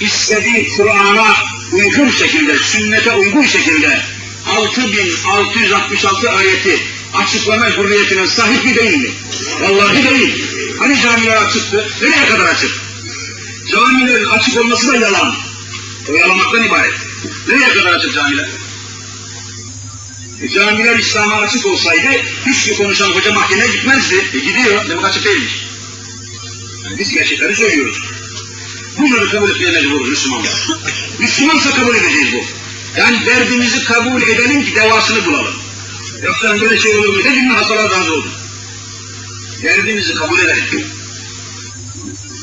istediği 0.00 0.76
Kur'an'a 0.76 1.34
uygun 1.72 2.10
şekilde, 2.10 2.58
sünnete 2.58 3.12
uygun 3.12 3.42
şekilde 3.42 4.00
6666 4.46 6.30
ayeti 6.30 6.93
açıklama 7.14 7.66
hürriyetine 7.66 8.26
sahip 8.26 8.64
mi 8.64 8.74
değil 8.74 8.96
mi? 8.96 9.10
Vallahi 9.60 10.10
değil. 10.10 10.44
Hani 10.78 11.00
camiler 11.00 11.36
açıktı? 11.36 11.88
Nereye 12.02 12.26
kadar 12.26 12.46
açık? 12.46 12.70
Camilerin 13.72 14.24
açık 14.24 14.60
olması 14.60 14.92
da 14.92 14.96
yalan. 14.96 15.34
Oyalamaktan 16.08 16.62
ibaret. 16.62 16.94
Nereye 17.48 17.68
kadar 17.68 17.92
açık 17.92 18.14
camiler? 18.14 18.48
E, 20.42 20.48
camiler 20.48 20.98
İslam'a 20.98 21.36
açık 21.36 21.66
olsaydı 21.66 22.08
hiçbir 22.46 22.76
konuşan 22.76 23.10
hoca 23.10 23.32
mahkemeye 23.32 23.72
gitmezdi. 23.72 24.24
E, 24.34 24.38
gidiyor. 24.38 24.88
Demek 24.88 25.04
açık 25.04 25.24
değilmiş. 25.24 25.66
Yani 26.84 26.98
biz 26.98 27.10
gerçekleri 27.10 27.56
söylüyoruz. 27.56 28.02
Bunları 28.98 29.30
kabul 29.30 29.50
etmeye 29.50 29.70
mecburuz 29.70 30.08
Müslümanlar. 30.08 30.68
Müslümansa 31.18 31.70
kabul 31.70 31.94
edeceğiz 31.94 32.32
bu. 32.32 32.44
Yani 33.00 33.26
derdimizi 33.26 33.84
kabul 33.84 34.22
edelim 34.22 34.64
ki 34.64 34.74
devasını 34.74 35.26
bulalım. 35.26 35.63
Yoksa 36.22 36.60
böyle 36.60 36.78
şey 36.78 36.96
olur 36.96 37.08
mu? 37.08 37.22
Gibi 37.22 37.54
hastalar 37.54 37.90
razı 37.90 38.14
oldu. 38.14 38.28
Derdimizi 39.62 40.14
kabul 40.14 40.38
edelim. 40.38 40.86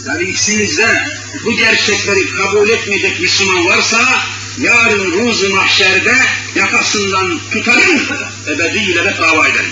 Yani 0.08 0.30
içimizde 0.30 1.08
bu 1.46 1.51
gerçekleri 1.51 2.36
kabul 2.36 2.70
etmeyecek 2.70 3.20
Müslüman 3.20 3.66
varsa 3.66 4.22
yarın 4.58 5.12
ruzu 5.12 5.56
mahşerde 5.56 6.16
yakasından 6.56 7.40
tutarım, 7.51 8.01
ebediyle 8.48 9.06
de 9.06 9.18
dava 9.22 9.48
ederim. 9.48 9.72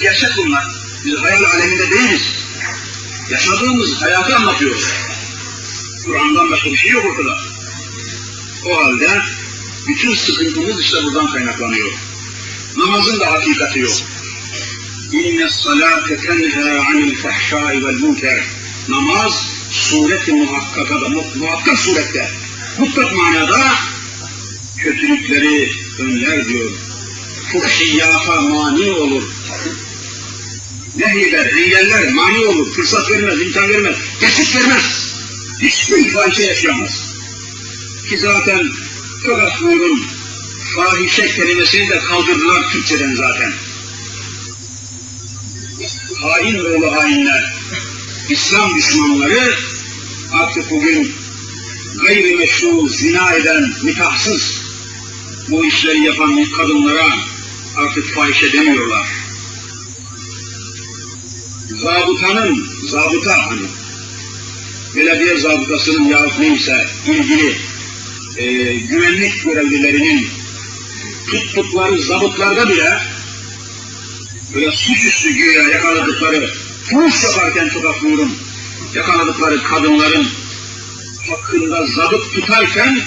Gerçek 0.00 0.30
bunlar. 0.36 0.64
Biz 1.04 1.18
hayal 1.18 1.42
aleminde 1.44 1.90
değiliz. 1.90 2.22
Yaşadığımız 3.30 4.02
hayatı 4.02 4.36
anlatıyoruz. 4.36 4.92
Kur'an'dan 6.04 6.50
başka 6.50 6.70
bir 6.70 6.76
şey 6.76 6.90
yok 6.90 7.04
ortada. 7.04 7.38
O 8.66 8.84
halde 8.84 9.22
bütün 9.88 10.14
sıkıntımız 10.14 10.80
işte 10.80 11.04
buradan 11.04 11.32
kaynaklanıyor. 11.32 11.92
Namazın 12.76 13.20
da 13.20 13.32
hakikati 13.32 13.78
yok. 13.78 13.92
İnne 15.12 15.50
salate 15.50 16.16
tenha 16.16 16.80
anil 16.90 17.16
fahşai 17.16 17.84
vel 17.84 17.94
münker. 17.94 18.44
Namaz 18.88 19.52
sureti 19.70 20.32
muhakkakada, 20.32 21.08
muhakkak 21.34 21.78
surette, 21.78 22.30
mutlak 22.78 23.16
manada 23.16 23.74
kötülükleri 24.78 25.72
önler 25.98 26.48
diyor. 26.48 26.70
Fuhşiyata 27.52 28.40
mani 28.40 28.90
olur. 28.90 29.22
Nehyeder, 30.96 31.46
engeller, 31.46 32.12
mani 32.12 32.46
olur, 32.46 32.72
fırsat 32.72 33.10
vermez, 33.10 33.40
imkan 33.40 33.68
vermez, 33.68 33.96
geçit 34.20 34.56
vermez. 34.56 35.14
Hiçbir 35.62 36.10
fahişe 36.10 36.42
yaşayamaz. 36.42 37.14
Ki 38.08 38.18
zaten 38.18 38.70
fakat 39.26 39.62
buyurun, 39.62 40.06
fahişe 40.74 41.26
kelimesini 41.26 41.88
de 41.88 41.98
kaldırdılar 41.98 42.72
Türkçeden 42.72 43.14
zaten. 43.14 43.52
Hain 46.22 46.58
oğlu 46.58 46.92
hainler, 46.92 47.52
İslam 48.28 48.76
düşmanları 48.76 49.54
artık 50.32 50.70
bugün 50.70 51.12
gayrimeşru 52.00 52.88
zina 52.88 53.32
eden, 53.32 53.72
nikahsız 53.82 54.62
bu 55.48 55.66
işleri 55.66 56.00
yapan 56.00 56.44
kadınlara 56.44 57.06
artık 57.76 58.14
fahişe 58.14 58.52
demiyorlar. 58.52 59.06
Zabıtanın, 61.82 62.68
zabıta 62.88 63.46
hani, 63.46 63.66
belediye 64.96 65.36
zabıtasının 65.36 66.08
yahut 66.08 66.38
neyse 66.38 66.86
ilgili 67.06 67.56
e, 68.36 68.74
güvenlik 68.74 69.44
görevlilerinin 69.44 70.28
tuttukları 71.30 71.98
zabıtlarda 72.02 72.68
bile 72.68 72.98
böyle 74.54 74.72
suçüstü 74.72 75.30
güya 75.30 75.62
yakaladıkları, 75.62 76.50
fuhuş 76.84 77.24
yaparken 77.24 77.68
çok 77.68 77.84
affıyorum, 77.84 78.32
yakaladıkları 78.94 79.62
kadınların 79.62 80.26
hakkında 81.30 81.86
zabıt 81.86 82.34
tutarken 82.34 83.00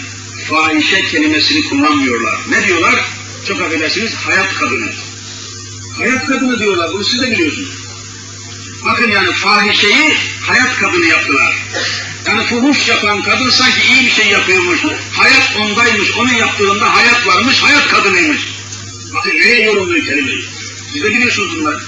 fahişe 0.50 1.06
kelimesini 1.06 1.70
kullanmıyorlar. 1.70 2.36
Ne 2.50 2.68
diyorlar? 2.68 2.96
Çok 3.48 3.62
affedersiniz, 3.62 4.16
hayat 4.16 4.56
kadını. 4.56 4.92
Hayat 5.98 6.26
kadını 6.26 6.60
diyorlar, 6.60 6.90
bunu 6.94 7.04
siz 7.04 7.22
de 7.22 7.32
biliyorsunuz. 7.32 7.70
Bakın 8.86 9.12
yani 9.12 9.32
fahişeyi 9.32 10.14
hayat 10.42 10.80
kadını 10.80 11.06
yaptılar. 11.06 11.56
Yani 12.28 12.44
fuhuş 12.44 12.90
yapan 12.90 13.22
kadın 13.22 13.50
sanki 13.50 13.94
iyi 13.94 14.06
bir 14.06 14.12
şey 14.12 14.28
yapıyormuş. 14.28 14.80
Hayat 15.14 15.56
ondaymış, 15.62 16.12
onun 16.18 16.34
yaptığında 16.34 16.96
hayat 16.96 17.28
varmış, 17.28 17.62
hayat 17.64 17.88
kadınıymış. 17.88 18.42
Bakın 19.14 19.30
nereye 19.30 19.66
yorumluyor 19.66 20.06
kelimeyi? 20.06 20.46
Siz 20.94 21.04
de 21.04 21.12
biliyorsunuz 21.12 21.60
bunları. 21.60 21.80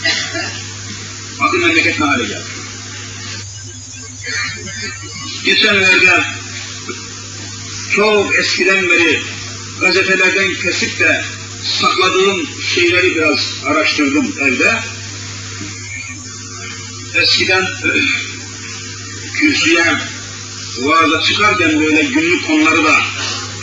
Bakın 1.40 1.60
memleket 1.60 2.00
ne 2.00 2.06
hale 2.06 2.24
geldi. 2.24 2.44
Geçenlerde 5.46 6.24
çok 7.96 8.36
eskiden 8.36 8.90
beri 8.90 9.22
gazetelerden 9.82 10.54
kesip 10.54 11.00
de 11.00 11.24
sakladığım 11.64 12.48
şeyleri 12.76 13.16
biraz 13.16 13.40
araştırdım 13.66 14.36
evde. 14.42 14.80
Eskiden 17.16 17.68
kürsüye 19.40 19.86
vaaza 20.80 21.22
çıkarken 21.22 21.80
böyle 21.82 22.04
günlük 22.04 22.48
konuları 22.48 22.86
da 22.86 22.96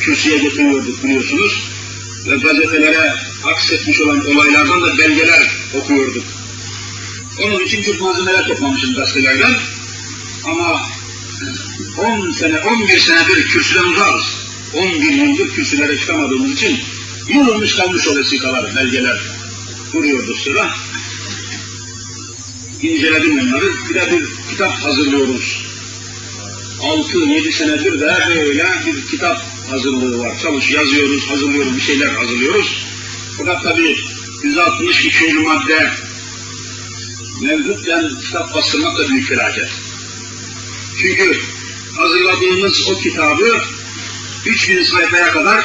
kürsüye 0.01 0.39
getiriyorduk 0.39 1.05
biliyorsunuz. 1.05 1.63
Ve 2.27 2.37
gazetelere 2.37 3.15
aksetmiş 3.45 4.01
olan 4.01 4.27
olaylardan 4.27 4.83
da 4.83 4.99
belgeler 4.99 5.51
okuyorduk. 5.75 6.25
Onun 7.43 7.61
için 7.61 7.83
çok 7.83 8.01
malzemeler 8.01 8.47
toplamışım 8.47 8.95
gazetelerden. 8.95 9.55
Ama 10.45 10.83
10 11.99 12.31
sene, 12.31 12.59
11 12.59 12.99
senedir 12.99 13.49
kürsüden 13.49 13.85
uzarız. 13.85 14.25
11 14.75 15.13
yıldır 15.13 15.55
kürsülere 15.55 15.99
çıkamadığımız 15.99 16.53
için 16.53 16.81
yığılmış 17.29 17.75
kalmış 17.75 18.09
o 18.09 18.17
vesikalar, 18.17 18.77
belgeler 18.77 19.19
duruyordu 19.93 20.35
sıra. 20.35 20.75
İnceledim 22.83 23.41
onları, 23.41 23.73
bir 23.89 23.95
de 23.95 24.11
bir 24.11 24.51
kitap 24.51 24.73
hazırlıyoruz. 24.73 25.62
6-7 26.83 27.53
senedir 27.53 28.01
de 28.01 28.17
böyle 28.29 28.71
bir 28.87 29.07
kitap 29.07 29.43
hazırlığı 29.71 30.19
var. 30.19 30.39
Çalış, 30.43 30.71
yazıyoruz, 30.71 31.31
hazırlıyoruz, 31.31 31.77
bir 31.77 31.81
şeyler 31.81 32.09
hazırlıyoruz. 32.09 32.87
Fakat 33.39 33.63
tabii 33.63 33.99
162. 34.43 35.35
madde 35.35 35.91
mevcutten 37.43 38.11
kitap 38.25 38.55
bastırmak 38.55 38.99
da 38.99 39.09
büyük 39.09 39.29
felaket. 39.29 39.69
Çünkü 41.01 41.41
hazırladığımız 41.97 42.89
o 42.91 42.99
kitabı 42.99 43.61
3000 44.47 44.83
sayfaya 44.83 45.33
kadar 45.33 45.65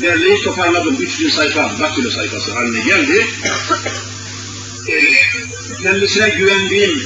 derleyip 0.00 0.44
toparladım. 0.44 0.96
3000 1.00 1.28
sayfa, 1.28 1.78
daktilo 1.80 2.10
sayfası 2.10 2.52
haline 2.52 2.80
geldi. 2.80 3.26
Kendisine 5.82 6.28
güvendiğim 6.28 7.02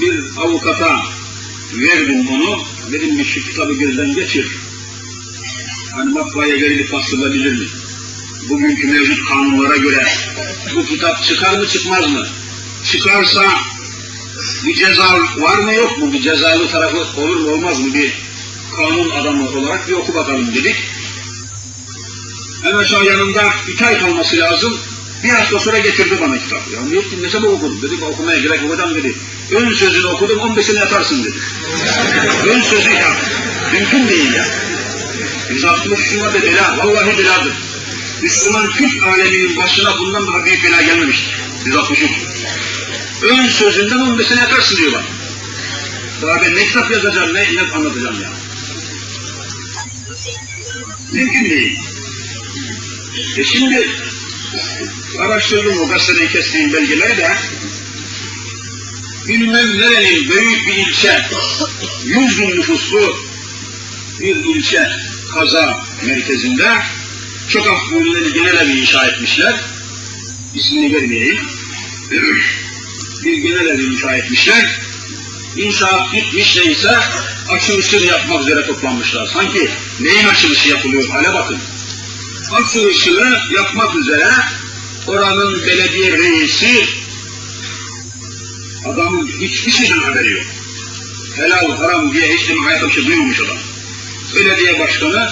bir 0.00 0.20
avukata 0.36 1.02
verdim 1.74 2.28
onu. 2.28 2.62
Dedim 2.92 3.18
bir 3.18 3.24
şu 3.24 3.44
kitabı 3.44 3.72
gözden 3.72 4.14
geçir. 4.14 4.46
Hani 5.94 6.12
matbaaya 6.12 6.54
verilip 6.54 6.92
bastırılabilir 6.92 7.52
mi? 7.52 7.66
Bugünkü 8.48 8.86
mevcut 8.86 9.28
kanunlara 9.28 9.76
göre 9.76 10.06
bu 10.76 10.84
kitap 10.84 11.24
çıkar 11.24 11.58
mı 11.58 11.68
çıkmaz 11.68 12.10
mı? 12.10 12.26
Çıkarsa 12.92 13.42
bir 14.66 14.74
ceza 14.74 15.18
var 15.38 15.58
mı 15.58 15.74
yok 15.74 15.98
mu? 15.98 16.12
Bir 16.12 16.22
cezalı 16.22 16.68
tarafı 16.68 17.20
olur 17.20 17.36
mu 17.36 17.50
olmaz 17.50 17.80
mı? 17.80 17.94
Bir 17.94 18.12
kanun 18.76 19.10
adamı 19.10 19.48
olarak 19.48 19.88
bir 19.88 19.92
oku 19.92 20.14
bakalım 20.14 20.54
dedik. 20.54 20.76
En 22.64 22.72
aşağı 22.72 23.04
yanında 23.04 23.54
iki 23.72 23.86
ay 23.86 23.98
kalması 23.98 24.36
lazım. 24.36 24.78
Bir 25.22 25.28
hafta 25.28 25.58
sonra 25.58 25.78
getirdi 25.78 26.18
bana 26.20 26.38
kitap. 26.38 26.60
Ya 26.74 26.80
niye 26.80 27.10
dinlesem 27.10 27.44
okudum. 27.44 27.82
Dedim 27.82 28.02
okumaya 28.02 28.38
gerek 28.38 28.62
yok 28.62 28.70
hocam 28.72 28.94
dedi. 28.94 29.14
Ön 29.50 29.72
sözünü 29.74 30.06
okudum 30.06 30.38
15'ini 30.38 30.78
yatarsın 30.78 31.24
dedi. 31.24 31.36
Ön 32.48 32.60
sözü 32.60 32.90
ya. 32.90 33.16
Mümkün 33.72 34.08
değil 34.08 34.32
ya. 34.32 34.46
163 35.50 36.16
madde 36.16 36.42
bela. 36.42 36.78
Vallahi 36.78 37.18
beladır. 37.18 37.52
Müslüman 38.22 38.70
Türk 38.70 39.06
aleminin 39.06 39.56
başına 39.56 39.98
bundan 39.98 40.26
daha 40.26 40.44
büyük 40.44 40.64
bela 40.64 40.82
gelmemiştir. 40.82 41.34
163. 41.64 42.10
Ön 43.22 43.48
sözünden 43.48 43.98
15'ini 43.98 44.40
yatarsın 44.40 44.76
diyor 44.76 44.92
bana. 44.92 45.02
Daha 46.22 46.42
ben 46.42 46.56
ne 46.56 46.66
kitap 46.66 46.90
yazacağım, 46.90 47.34
ne, 47.34 47.54
ne 47.54 47.60
anlatacağım 47.74 48.22
ya. 48.22 48.30
Mümkün 51.12 51.44
değil. 51.50 51.78
E 53.36 53.44
şimdi 53.44 53.88
araştırdım 55.18 55.80
o 55.80 55.88
gazeteden 55.88 56.28
kestiğim 56.28 56.72
belgeleri 56.72 57.16
de 57.16 57.36
bilmem 59.28 59.80
nerenin 59.80 60.30
büyük 60.30 60.66
bir 60.66 60.74
ilçe, 60.74 61.26
yüz 62.04 62.40
bin 62.40 62.50
nüfuslu 62.50 63.16
bir 64.20 64.36
ilçe 64.36 64.90
kaza 65.34 65.78
merkezinde 66.02 66.72
çok 67.48 67.66
affolleri 67.66 68.32
genel 68.32 68.56
evi 68.56 68.80
inşa 68.80 69.06
etmişler. 69.06 69.54
İsmini 70.54 70.94
vermeyeyim. 70.94 71.40
bir 73.24 73.38
genel 73.38 73.66
evi 73.66 73.84
inşa 73.84 74.16
etmişler. 74.16 74.80
İnşaat 75.56 76.12
bitmiş 76.12 76.56
neyse 76.56 76.98
açılışını 77.50 78.06
yapmak 78.06 78.42
üzere 78.42 78.66
toplanmışlar. 78.66 79.26
Sanki 79.26 79.68
neyin 80.00 80.28
açılışı 80.28 80.68
yapılıyor 80.68 81.08
hale 81.08 81.34
bakın. 81.34 81.58
Açılışını 82.52 83.40
yapmak 83.54 83.96
üzere 83.96 84.28
oranın 85.06 85.66
belediye 85.66 86.12
reisi 86.12 86.84
adamın 88.86 89.26
hiçbir 89.26 89.72
şeyden 89.72 89.98
haberi 89.98 90.32
yok. 90.32 90.42
Helal 91.36 91.76
haram 91.76 92.12
diye 92.12 92.34
hiç 92.34 92.50
hayata 92.50 92.86
bir 92.86 92.92
şey 92.92 93.06
duymamış 93.06 93.40
adam. 93.40 93.56
Belediye 94.36 94.78
başkanı 94.78 95.30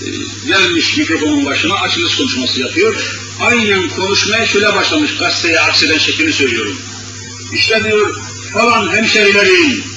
e, 0.00 0.06
gelmiş 0.48 0.96
mikrofonun 0.96 1.44
başına 1.44 1.74
açılış 1.74 2.16
konuşması 2.16 2.60
yapıyor. 2.60 2.94
Aynen 3.40 3.88
konuşmaya 3.88 4.46
şöyle 4.46 4.74
başlamış 4.74 5.16
gazeteye 5.16 5.60
akseden 5.60 5.98
şeklini 5.98 6.32
söylüyorum. 6.32 6.78
İşte 7.52 7.84
diyor 7.84 8.16
falan 8.52 8.92
hemşerilerim 8.96 9.93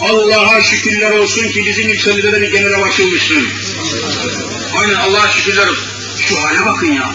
Allah'a 0.00 0.62
şükürler 0.62 1.10
olsun 1.10 1.48
ki 1.48 1.66
bizim 1.66 1.88
ilçemizde 1.88 2.32
de 2.32 2.42
bir 2.42 2.52
genel 2.52 2.82
açılmıştır. 2.82 3.44
Aynen 4.78 4.94
Allah'a 4.94 5.28
şükürler 5.28 5.68
Şu 6.18 6.42
hale 6.42 6.66
bakın 6.66 6.92
ya. 6.92 7.12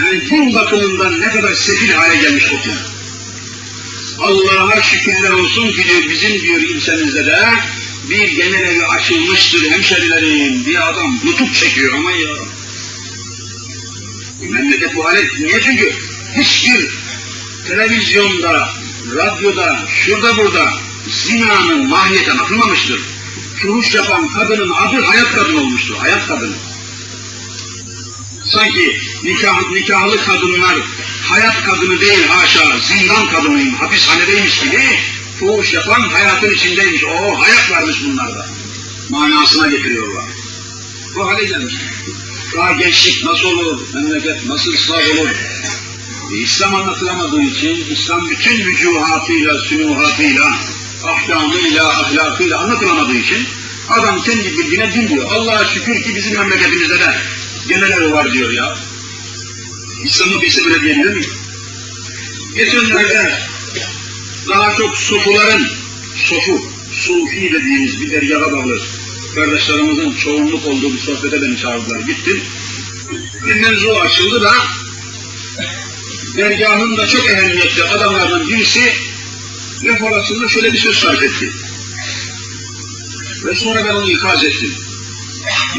Yani 0.00 0.30
din 0.30 0.54
bakımından 0.54 1.20
ne 1.20 1.30
kadar 1.30 1.54
sefil 1.54 1.92
hale 1.92 2.16
gelmiş 2.16 2.44
toplum. 2.44 2.76
Allah'a 4.18 4.82
şükürler 4.82 5.30
olsun 5.30 5.72
ki 5.72 5.84
diyor 5.84 6.02
bizim 6.08 6.40
diyor 6.40 6.60
ilçemizde 6.60 7.26
de 7.26 7.38
bir 8.10 8.32
genel 8.32 8.68
evi 8.68 8.86
açılmıştır 8.86 9.70
hemşerilerim 9.70 10.64
diye 10.64 10.80
adam 10.80 11.18
nutuk 11.24 11.54
çekiyor 11.54 11.94
ama 11.94 12.12
ya. 12.12 12.28
Memleket 14.40 14.96
bu 14.96 15.04
hale 15.04 15.28
niye 15.38 15.60
çünkü 15.62 15.92
hiçbir 16.36 16.88
televizyonda, 17.68 18.68
radyoda, 19.14 19.84
şurada 19.88 20.36
burada 20.36 20.72
zinanın 21.12 21.88
mahiyeti 21.88 22.32
anlatılmamıştır. 22.32 23.00
Fuhuş 23.62 23.94
yapan 23.94 24.28
kadının 24.28 24.70
adı 24.70 25.02
hayat 25.02 25.34
kadın 25.34 25.56
olmuştur, 25.56 25.96
hayat 25.96 26.26
kadını. 26.26 26.54
Sanki 28.44 29.00
nikah, 29.22 29.70
nikahlı 29.70 30.24
kadınlar 30.24 30.76
hayat 31.28 31.64
kadını 31.64 32.00
değil 32.00 32.26
haşa, 32.28 32.78
zindan 32.78 33.28
kadınıyım, 33.28 33.74
hapishanedeymiş 33.74 34.60
gibi 34.60 34.98
fuhuş 35.40 35.72
yapan 35.72 36.00
hayatın 36.00 36.50
içindeymiş. 36.50 37.04
O 37.04 37.40
hayat 37.40 37.70
varmış 37.70 37.96
bunlarda. 38.04 38.46
Manasına 39.08 39.68
getiriyorlar. 39.68 40.24
Bu 41.14 41.28
hale 41.28 41.44
gelmiş. 41.44 41.74
Daha 42.56 42.72
gençlik 42.72 43.24
nasıl 43.24 43.44
olur, 43.44 43.80
memleket 43.94 44.46
nasıl 44.46 44.72
ıslah 44.72 44.96
olur? 44.96 45.28
İslam 46.32 46.74
anlatılamadığı 46.74 47.42
için, 47.42 47.84
İslam 47.90 48.30
bütün 48.30 48.66
vücuhatıyla, 48.66 49.58
sünuhatıyla, 49.58 50.58
ahkamıyla, 51.04 51.88
ahlakıyla 51.88 52.58
anlatılamadığı 52.58 53.16
için 53.16 53.46
adam 53.88 54.22
kendi 54.22 54.58
bildiğine 54.58 54.94
din 54.94 55.08
diyor. 55.08 55.32
Allah'a 55.32 55.64
şükür 55.64 56.02
ki 56.02 56.16
bizim 56.16 56.38
memleketimizde 56.38 57.00
de 57.00 57.14
genel 57.68 58.12
var 58.12 58.32
diyor 58.32 58.50
ya. 58.50 58.76
İslam'ı 60.04 60.42
bilse 60.42 60.66
bile 60.66 60.82
diyebilir 60.82 61.14
miyim? 61.14 61.32
Geçenlerde 62.56 63.38
daha 64.48 64.74
çok 64.74 64.98
sofuların, 64.98 65.66
sofu, 66.16 66.62
sufi 66.92 67.52
dediğimiz 67.52 68.00
bir 68.00 68.10
dergaha 68.10 68.52
bağlı 68.52 68.78
kardeşlerimizin 69.34 70.14
çoğunluk 70.14 70.66
olduğu 70.66 70.92
bir 70.92 70.98
sohbete 70.98 71.42
beni 71.42 71.58
çağırdılar. 71.58 72.00
Gittim. 72.00 72.40
Bir 73.46 73.54
mevzu 73.54 73.90
açıldı 73.90 74.42
da 74.42 74.54
dergahın 76.36 76.96
da 76.96 77.06
çok 77.06 77.30
ehemmiyetli 77.30 77.84
adamlardan 77.84 78.48
birisi 78.48 78.92
laf 79.84 80.02
arasında 80.02 80.48
şöyle 80.48 80.72
bir 80.72 80.78
söz 80.78 80.96
sarf 80.96 81.22
etti. 81.22 81.52
Ve 83.44 83.54
sonra 83.54 83.84
ben 83.84 83.94
onu 83.94 84.10
ikaz 84.10 84.44
ettim. 84.44 84.74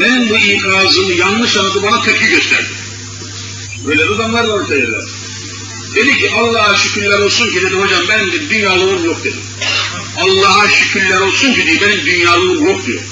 Benim 0.00 0.30
bu 0.30 0.36
ikazımı 0.36 1.12
yanlış 1.12 1.56
anladı 1.56 1.82
bana 1.82 2.02
tepki 2.02 2.26
gösterdi. 2.26 2.68
Böyle 3.86 4.04
adamlar 4.04 4.44
var 4.44 4.58
ortaya. 4.58 4.86
Dedi 5.94 6.18
ki 6.18 6.30
Allah'a 6.30 6.76
şükürler 6.76 7.18
olsun 7.18 7.50
ki 7.50 7.62
dedi 7.62 7.74
hocam 7.74 8.00
benim 8.08 8.32
de 8.32 8.50
dünyalığım 8.50 9.04
yok 9.04 9.24
dedi. 9.24 9.36
Allah'a 10.16 10.68
şükürler 10.68 11.20
olsun 11.20 11.54
ki 11.54 11.66
dedi, 11.66 11.80
benim 11.80 12.06
dünyalığım 12.06 12.64
yok 12.64 12.86
diyor. 12.86 13.02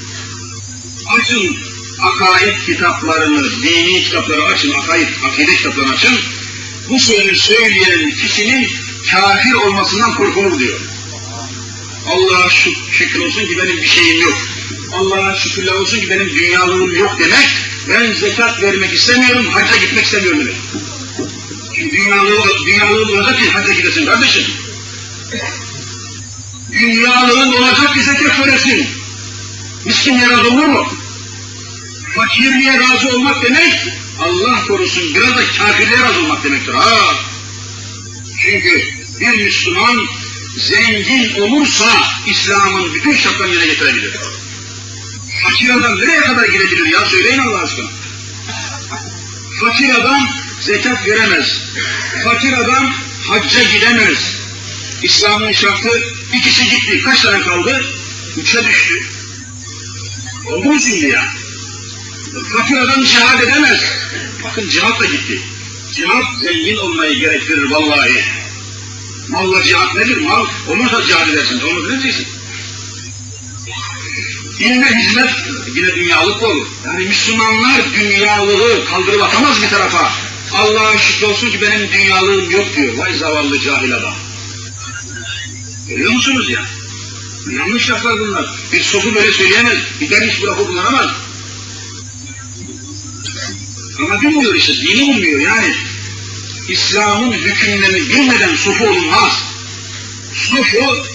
Açın 1.18 1.56
akaid 2.02 2.56
kitaplarını, 2.66 3.50
dini 3.62 4.02
kitapları 4.04 4.44
açın, 4.44 4.72
akaid, 4.72 5.08
akide 5.24 5.56
kitaplarını 5.56 5.92
açın. 5.92 6.18
Bu 6.88 6.98
sözü 6.98 7.36
söyleyen 7.36 8.10
kişinin 8.10 8.68
kafir 9.10 9.52
olmasından 9.52 10.14
korkulur 10.14 10.58
diyor. 10.58 10.80
Allah'a 12.06 12.50
şükür 12.92 13.20
olsun 13.20 13.46
ki 13.46 13.58
benim 13.58 13.76
bir 13.76 13.86
şeyim 13.86 14.20
yok. 14.20 14.38
Allah'a 14.92 15.36
şükürler 15.36 15.72
olsun 15.72 16.00
ki 16.00 16.10
benim 16.10 16.30
dünyalığım 16.30 16.96
yok 16.96 17.16
demek. 17.20 17.48
Ben 17.88 18.12
zekat 18.12 18.62
vermek 18.62 18.92
istemiyorum, 18.92 19.46
hacca 19.46 19.76
gitmek 19.76 20.04
istemiyorum 20.04 20.40
demek. 20.40 20.56
Çünkü 21.76 21.96
dünyalığı, 21.96 22.66
dünyalığı 22.66 23.12
olacak 23.12 23.38
ki 23.38 23.50
hacca 23.50 23.72
gidesin 23.72 24.06
kardeşim. 24.06 24.44
Dünyalığın 26.72 27.52
olacak 27.52 27.94
ki 27.94 28.02
zekat 28.02 28.46
veresin. 28.46 28.86
Miskinliğe 29.84 30.30
razı 30.30 30.48
olur 30.48 30.66
mu? 30.66 30.86
Fakirliğe 32.16 32.80
razı 32.80 33.08
olmak 33.08 33.42
demek, 33.42 33.74
Allah 34.20 34.66
korusun 34.66 35.14
biraz 35.14 35.36
da 35.36 35.42
kafirliğe 35.58 36.00
razı 36.00 36.20
olmak 36.20 36.44
demektir. 36.44 36.74
Ha. 36.74 37.14
Çünkü 38.42 38.84
bir 39.20 39.44
Müslüman 39.44 40.06
zengin 40.56 41.40
olursa 41.40 42.02
İslam'ın 42.26 42.94
bütün 42.94 43.12
şartlarını 43.12 43.54
yerine 43.54 43.66
getirebilir. 43.66 44.14
Fakir 45.42 45.70
adam 45.70 45.98
nereye 45.98 46.20
kadar 46.20 46.48
gidebilir 46.48 46.86
ya 46.86 47.04
söyleyin 47.04 47.38
Allah 47.38 47.62
aşkına. 47.62 47.90
Fakir 49.60 49.94
adam 49.94 50.28
zekat 50.60 51.06
veremez. 51.06 51.60
Fakir 52.24 52.52
adam 52.52 52.94
hacca 53.28 53.62
gidemez. 53.62 54.18
İslam'ın 55.02 55.52
şartı 55.52 56.02
ikisi 56.32 56.64
gitti. 56.64 57.02
Kaç 57.04 57.20
tane 57.20 57.40
kaldı? 57.40 57.84
Üçe 58.36 58.64
düştü. 58.64 59.02
Oldu 60.46 60.68
mu 60.68 60.80
şimdi 60.80 61.06
ya? 61.06 61.28
Fakir 62.56 62.76
adam 62.76 63.04
cihad 63.04 63.42
edemez. 63.42 63.80
Bakın 64.44 64.68
cihat 64.68 65.00
da 65.00 65.04
gitti. 65.04 65.40
Cihat 65.92 66.24
zengin 66.42 66.76
olmayı 66.76 67.18
gerektirir 67.18 67.70
vallahi. 67.70 68.24
Malla 69.28 69.62
cihat 69.62 69.94
nedir? 69.94 70.16
Mal 70.16 70.46
olursa 70.68 71.02
cihad 71.06 71.28
edersin. 71.28 71.60
Onu 71.60 71.84
bileceksin. 71.84 72.26
İlme 74.58 74.86
hizmet 74.86 75.30
yine 75.74 75.94
dünyalık 75.96 76.42
olur. 76.42 76.66
Yani 76.86 77.04
Müslümanlar 77.04 77.82
dünyalığı 77.94 78.84
kaldırıp 78.84 79.22
atamaz 79.22 79.62
bir 79.62 79.68
tarafa. 79.68 80.12
Allah'a 80.52 80.98
şükür 80.98 81.26
olsun 81.26 81.50
ki 81.50 81.62
benim 81.62 81.92
dünyalığım 81.92 82.50
yok 82.50 82.66
diyor. 82.76 82.94
Vay 82.96 83.14
zavallı 83.14 83.60
cahil 83.60 83.96
adam. 83.96 84.14
Görüyor 85.88 86.12
musunuz 86.12 86.50
ya? 86.50 86.64
Yanlış 87.58 87.90
laflar 87.90 88.20
bunlar. 88.20 88.50
Bir 88.72 88.82
sofu 88.82 89.14
böyle 89.14 89.32
söyleyemez. 89.32 89.78
Bir 90.00 90.10
derviş 90.10 90.42
bu 90.42 90.46
lafı 90.46 90.66
kullanamaz. 90.66 91.10
Ama 93.98 94.22
bilmiyor 94.22 94.54
işte, 94.54 94.74
dini 94.76 95.16
bilmiyor 95.16 95.40
yani. 95.40 95.74
İslam'ın 96.68 97.32
hükümlerini 97.32 98.08
bilmeden 98.08 98.54
sofu 98.54 98.84
olunmaz. 98.84 99.44
Sofu 100.34 101.06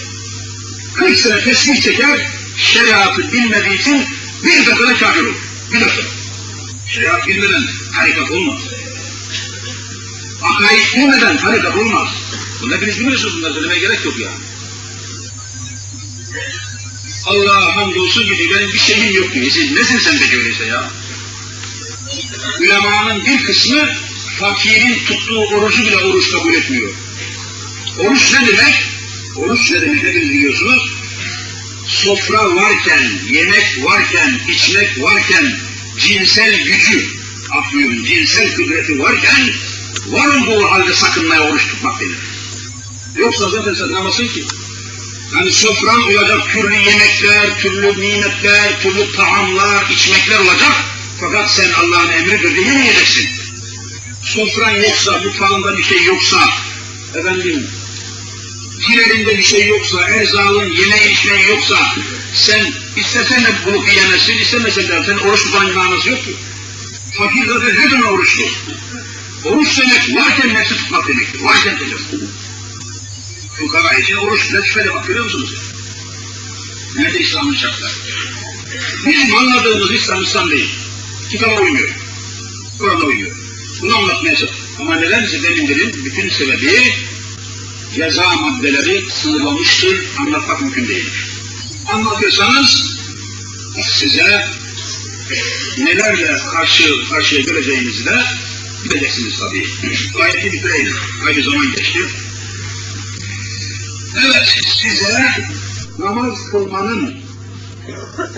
40 0.94 1.18
sene 1.18 1.40
tesbih 1.40 1.82
çeker, 1.82 2.28
şeriatı 2.56 3.32
bilmediği 3.32 3.78
için 3.78 4.04
bir 4.44 4.66
dakikada 4.66 4.96
kafir 4.96 5.20
olur. 5.20 5.34
Bir 5.72 5.80
dakika. 5.80 6.02
Şeriat 6.94 7.26
bilmeden 7.26 7.62
tarikat 7.94 8.30
olmaz. 8.30 8.60
Akaid 10.42 10.96
bilmeden 10.96 11.38
tarikat 11.38 11.76
olmaz. 11.76 12.08
Bunu 12.62 12.74
hepiniz 12.74 13.00
biliyorsunuz 13.00 13.36
bunları 13.36 13.54
söylemeye 13.54 13.80
gerek 13.80 14.04
yok 14.04 14.18
ya. 14.18 14.30
Allah'a 17.26 17.76
hamdolsun 17.76 18.24
gibi 18.24 18.54
benim 18.54 18.72
bir 18.72 18.78
şeyim 18.78 19.14
yok 19.14 19.34
diyor. 19.34 19.50
Siz 19.50 19.72
nesin 19.72 19.98
sen 19.98 20.18
peki 20.18 20.36
öyleyse 20.36 20.64
ya? 20.64 20.90
Ulemanın 22.60 23.24
bir 23.24 23.44
kısmı 23.44 23.88
fakirin 24.38 25.04
tuttuğu 25.04 25.40
orucu 25.40 25.86
bile 25.86 25.96
oruç 25.96 26.30
kabul 26.32 26.54
etmiyor. 26.54 26.94
Oruç 27.98 28.32
ne 28.32 28.46
demek? 28.46 28.74
Oruç 29.36 29.70
ne 29.70 29.80
demek 29.80 30.02
hepiniz 30.02 30.28
biliyorsunuz. 30.28 30.92
Sofra 31.86 32.54
varken, 32.54 33.10
yemek 33.30 33.84
varken, 33.84 34.40
içmek 34.48 35.02
varken, 35.02 35.52
cinsel 35.98 36.64
gücü, 36.64 37.06
afyonun 37.50 38.04
cinsel 38.04 38.54
kudreti 38.54 38.98
varken, 38.98 39.50
var 40.06 40.46
bu 40.46 40.70
halde 40.70 40.92
sakınmaya 40.92 41.40
oruç 41.50 41.62
tutmak 41.68 42.00
denir. 42.00 42.18
Yoksa 43.16 43.48
zaten 43.50 43.74
sen 43.74 43.92
namazsın 43.92 44.28
ki. 44.28 44.44
Yani 45.34 45.52
sofran 45.52 46.02
olacak 46.02 46.48
türlü 46.52 46.74
yemekler, 46.74 47.58
türlü 47.58 48.00
nimetler, 48.00 48.80
türlü 48.82 49.12
taamlar, 49.12 49.90
içmekler 49.90 50.38
olacak. 50.38 50.97
Fakat 51.20 51.50
sen 51.50 51.72
Allah'ın 51.72 52.08
emridir 52.08 52.56
diye 52.56 52.66
yemeyeceksin. 52.66 53.28
Sofran 54.24 54.70
yoksa, 54.70 55.18
mutfağında 55.18 55.78
bir 55.78 55.82
şey 55.82 56.04
yoksa, 56.04 56.48
efendim, 57.14 57.70
Kilerinde 58.86 59.38
bir 59.38 59.42
şey 59.42 59.66
yoksa, 59.66 60.00
erzağın, 60.00 60.72
yemeği 60.72 61.12
içmeyi 61.12 61.48
yoksa, 61.48 61.76
sen 62.34 62.72
istesen 62.96 63.44
de 63.44 63.48
bulup 63.66 63.88
yiyemezsin, 63.88 64.38
istemesen 64.38 64.88
de 64.88 65.04
sen 65.06 65.18
oruç 65.18 65.42
tutan 65.42 65.74
manası 65.74 66.10
yok 66.10 66.24
ki. 66.24 66.34
Fakir 67.18 67.46
zaten 67.46 67.76
her 67.76 67.90
zaman 67.90 68.12
oruçlu. 68.12 68.44
Oruç 69.44 69.78
demek 69.78 70.16
varken 70.16 70.54
nefsi 70.54 70.76
tutmak 70.76 71.08
demektir, 71.08 71.40
varken 71.40 71.78
tutacaksın. 71.78 72.30
Fukara 73.58 73.98
için 73.98 74.16
oruç 74.16 74.52
lütfede 74.52 74.94
bak 74.94 75.06
görüyor 75.06 75.24
musunuz? 75.24 75.54
Nerede 76.96 77.18
İslam'ın 77.18 77.54
şartları? 77.54 77.92
Bizim 79.06 79.36
anladığımız 79.36 79.92
İslam 79.92 80.22
İslam 80.22 80.50
değil. 80.50 80.74
Kitaba 81.30 81.60
uymuyor. 81.60 81.88
Kur'an'a 82.78 83.04
uyuyor. 83.04 83.36
Bunu 83.82 83.96
anlatmaya 83.96 84.36
çalışıyorum. 84.36 84.68
Ama 84.80 84.96
nedense 84.96 85.42
benim 85.42 85.68
dedim, 85.68 85.92
bütün 86.04 86.28
sebebi 86.28 86.92
ceza 87.94 88.36
maddeleri 88.36 89.10
sınırlamıştır, 89.10 90.04
anlatmak 90.18 90.62
mümkün 90.62 90.88
değildir. 90.88 91.28
Anlatırsanız 91.92 92.98
size 93.82 94.44
nelerle 95.78 96.38
karşı 96.52 97.08
karşıya 97.10 97.40
geleceğinizi 97.40 98.06
de 98.06 98.24
bileceksiniz 98.84 99.38
tabii. 99.38 99.66
Ayeti 100.22 100.52
bitireyim. 100.52 100.94
Aynı 101.26 101.42
zaman 101.42 101.72
geçti. 101.72 101.98
Evet, 104.26 104.60
size 104.82 105.34
namaz 105.98 106.50
kılmanın 106.50 107.14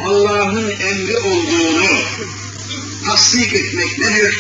Allah'ın 0.07 0.71
emri 0.71 1.19
olduğunu 1.19 1.87
tasdik 3.07 3.55
etmek 3.55 3.99
nedir? 3.99 4.39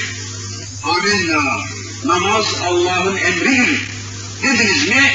Amenna. 0.82 1.60
Namaz 2.04 2.46
Allah'ın 2.66 3.16
emridir. 3.16 3.88
Dediniz 4.42 4.88
mi 4.88 5.14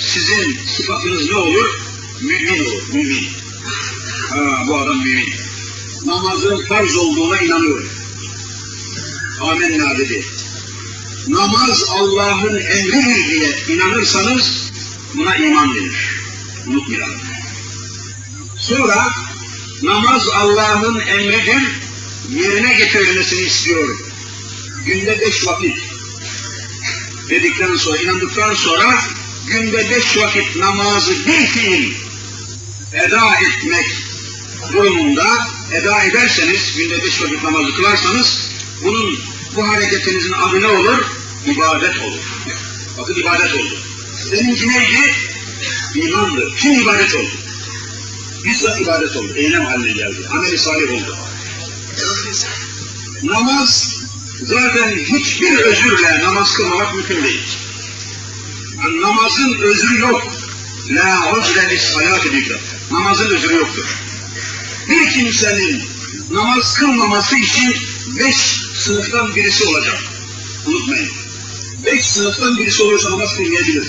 sizin 0.00 0.58
sıfatınız 0.66 1.30
ne 1.30 1.36
olur? 1.36 1.80
Mümin 2.20 2.48
olur, 2.48 2.82
mümin. 2.92 3.28
Ha, 4.28 4.64
bu 4.68 4.76
adam 4.78 4.98
mümin. 4.98 5.32
Namazın 6.04 6.66
farz 6.66 6.96
olduğuna 6.96 7.40
inanıyor. 7.40 7.82
Amenna 9.40 9.98
dedi. 9.98 10.24
Namaz 11.28 11.84
Allah'ın 11.90 12.56
emridir 12.56 13.28
diye 13.28 13.76
inanırsanız 13.76 14.72
buna 15.14 15.36
iman 15.36 15.74
denir. 15.74 16.10
Unutmayalım. 16.66 17.20
Sonra 18.58 19.08
namaz 19.82 20.28
Allah'ın 20.28 21.00
emridir, 21.00 21.62
yerine 22.28 22.74
getirilmesini 22.74 23.40
istiyorum. 23.40 23.98
Günde 24.86 25.20
beş 25.20 25.46
vakit 25.46 25.76
dedikten 27.30 27.76
sonra, 27.76 27.96
inandıktan 27.96 28.54
sonra 28.54 28.98
günde 29.46 29.90
beş 29.90 30.16
vakit 30.16 30.56
namazı 30.56 31.26
bir 31.26 31.46
fiil 31.46 31.92
eda 32.92 33.34
etmek 33.34 33.86
durumunda 34.72 35.48
eda 35.72 36.02
ederseniz, 36.02 36.76
günde 36.76 37.02
beş 37.04 37.22
vakit 37.22 37.42
namazı 37.42 37.74
kılarsanız 37.74 38.50
bunun 38.84 39.18
bu 39.56 39.68
hareketinizin 39.68 40.32
adı 40.32 40.62
ne 40.62 40.66
olur? 40.66 41.04
İbadet 41.46 41.98
olur. 41.98 42.20
Bakın 42.98 43.14
ibadet 43.14 43.54
oldu. 43.54 43.78
Seninki 44.30 44.68
neydi? 44.68 45.14
İmandı. 45.94 46.52
Kim 46.56 46.72
ibadet 46.72 47.14
oldu? 47.14 47.30
Bizzat 48.44 48.80
ibadet 48.80 49.16
oldu. 49.16 49.32
Eylem 49.34 49.64
haline 49.64 49.92
geldi. 49.92 50.28
Ameli 50.30 50.58
salih 50.58 50.92
oldu. 50.92 51.16
Namaz 53.22 53.96
zaten 54.42 54.96
hiçbir 54.96 55.58
özürle 55.58 56.20
namaz 56.22 56.54
kılmamak 56.54 56.94
mümkün 56.94 57.24
değil. 57.24 57.42
Namazın 59.02 59.54
özrü 59.54 59.98
yok. 60.00 60.22
La 60.90 61.32
uzre 61.38 61.70
lis 61.70 61.96
hayat 61.96 62.26
edikler. 62.26 62.58
Namazın 62.90 63.30
özrü 63.34 63.54
yoktur. 63.54 63.84
Bir 64.88 65.10
kimsenin 65.10 65.82
namaz 66.30 66.74
kılmaması 66.74 67.36
için 67.36 67.76
beş 68.18 68.36
sınıftan 68.74 69.34
birisi 69.34 69.64
olacak. 69.64 69.98
Unutmayın. 70.66 71.10
Beş 71.86 72.04
sınıftan 72.04 72.58
birisi 72.58 72.82
olursa 72.82 73.10
namaz 73.10 73.36
kılmayabilir. 73.36 73.88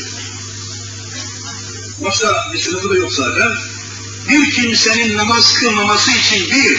Başka 2.01 2.51
bir 2.53 2.59
sınıfı 2.59 2.89
da 2.89 2.95
yok 2.95 3.13
zaten. 3.13 3.51
Bir 4.31 4.51
kimsenin 4.51 5.17
namaz 5.17 5.53
kılmaması 5.53 6.11
için 6.11 6.51
bir 6.51 6.77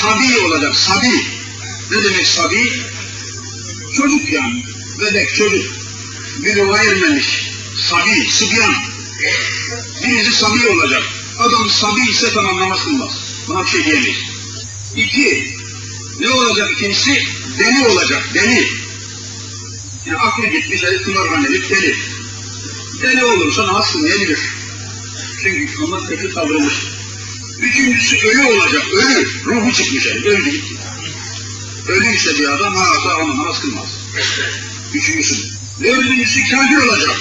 sabi 0.00 0.38
olacak, 0.40 0.76
sabi. 0.76 1.26
Ne 1.90 2.04
demek 2.04 2.26
sabi? 2.26 2.72
Çocuk 3.96 4.32
yani, 4.32 4.64
bebek 5.00 5.34
çocuk. 5.34 5.72
Bir 6.38 6.56
vermemiş, 6.56 7.52
sabi, 7.88 8.28
sıbyan. 8.30 8.74
Birisi 10.04 10.32
sabi 10.32 10.68
olacak. 10.68 11.02
Adam 11.38 11.70
sabi 11.70 12.00
ise 12.10 12.32
tamam 12.34 12.60
namaz 12.60 12.84
kılmaz. 12.84 13.12
Buna 13.48 13.64
bir 13.64 13.70
şey 13.70 13.84
diyemeyiz. 13.84 14.18
İki, 14.96 15.56
ne 16.20 16.30
olacak 16.30 16.70
ikincisi? 16.72 17.26
Deli 17.58 17.86
olacak, 17.86 18.24
deli. 18.34 18.68
Yani 20.06 20.18
aklı 20.18 20.46
gitmiş, 20.46 20.82
hadi 20.84 21.02
kumarhanelik 21.02 21.70
deli. 21.70 21.96
Deli 23.02 23.24
olursa 23.24 23.66
namaz 23.66 23.92
kılmayabilir. 23.92 24.61
Çünkü 25.42 25.84
ama 25.84 26.06
kötü 26.06 26.34
kavramış. 26.34 26.74
Üçüncüsü 27.58 28.28
ölü 28.28 28.44
olacak, 28.44 28.82
ölü. 28.92 29.28
Ruhu 29.44 29.72
çıkmış 29.72 30.06
yani, 30.06 30.18
öldü 30.18 30.50
gitti. 30.50 30.74
Ölüyse 31.88 32.38
bir 32.38 32.48
adam, 32.48 32.74
ha 32.74 33.14
ama 33.20 33.36
namaz 33.36 33.60
kılmaz. 33.60 33.88
Üçüncüsü. 34.94 35.34
Dördüncüsü 35.82 36.40
kafir 36.50 36.76
olacak. 36.76 37.16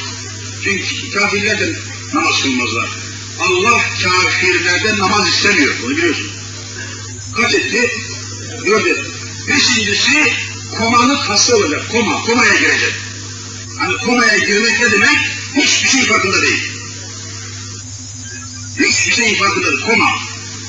Çünkü 0.64 1.12
kafirler 1.14 1.60
de 1.60 1.74
namaz 2.14 2.44
kılmazlar. 2.44 2.90
Allah 3.40 3.82
kafirlerden 4.04 5.00
namaz 5.00 5.30
istemiyor, 5.30 5.74
bunu 5.84 5.98
biliyorsun. 5.98 6.32
Kaç 7.36 7.54
etti? 7.54 7.92
Dört 8.66 8.88
etti. 8.88 9.12
Beşincisi 9.48 10.34
komalık 10.78 11.18
hasta 11.18 11.56
olacak, 11.56 11.82
koma, 11.92 12.22
komaya 12.22 12.56
girecek. 12.56 12.94
Hani 13.80 13.98
komaya 13.98 14.38
girmek 14.38 14.80
ne 14.80 14.92
demek? 14.92 15.18
Hiçbir 15.56 15.90
şey 15.90 16.06
farkında 16.06 16.42
değil. 16.42 16.81
Hiçbir 18.80 19.14
şey 19.14 19.38
farkında 19.38 19.72
değil, 19.72 19.82
koma. 19.86 20.12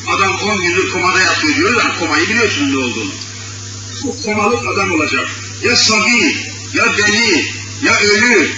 Adam 0.09 0.37
on 0.41 0.63
gündür 0.63 0.91
komada 0.91 1.21
yatıyor 1.21 1.57
diyoruz 1.57 1.79
ama 1.85 1.99
komayı 1.99 2.29
biliyorsun 2.29 2.73
ne 2.73 2.77
olduğunu. 2.77 3.13
Bu 4.03 4.23
komalık 4.23 4.69
adam 4.69 4.93
olacak. 4.93 5.29
Ya 5.65 5.77
sabi, 5.77 6.37
ya 6.75 6.97
deli, 6.99 7.47
ya 7.83 8.01
ölü, 8.01 8.51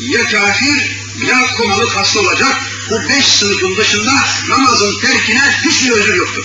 ya 0.00 0.24
kafir, 0.28 0.96
ya 1.28 1.46
komalık 1.56 1.96
hasta 1.96 2.20
olacak. 2.20 2.60
Bu 2.90 3.08
beş 3.08 3.24
sınıfın 3.24 3.76
dışında 3.76 4.12
namazın 4.48 5.00
terkine 5.00 5.54
hiçbir 5.64 5.90
özür 5.90 6.14
yoktur. 6.14 6.44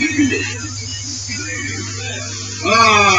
Mümkün 0.00 0.30
değil. 0.30 0.46
Aa, 2.64 3.12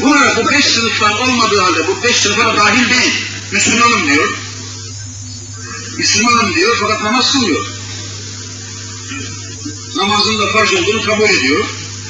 bunlar 0.00 0.36
bu 0.36 0.50
beş 0.50 0.64
sınıftan 0.64 1.20
olmadığı 1.20 1.60
halde 1.60 1.88
bu 1.88 2.02
beş 2.02 2.16
sınıfa 2.16 2.56
dahil 2.56 2.90
değil. 2.90 3.14
Müslümanım 3.52 4.08
diyor. 4.08 4.28
Müslümanım 5.98 6.54
diyor 6.54 6.76
fakat 6.80 7.02
namaz 7.02 7.32
kılmıyor. 7.32 7.66
Namazın 9.96 10.38
da 10.38 10.52
farz 10.52 10.74
olduğunu 10.74 11.02
kabul 11.02 11.28
ediyor. 11.28 11.64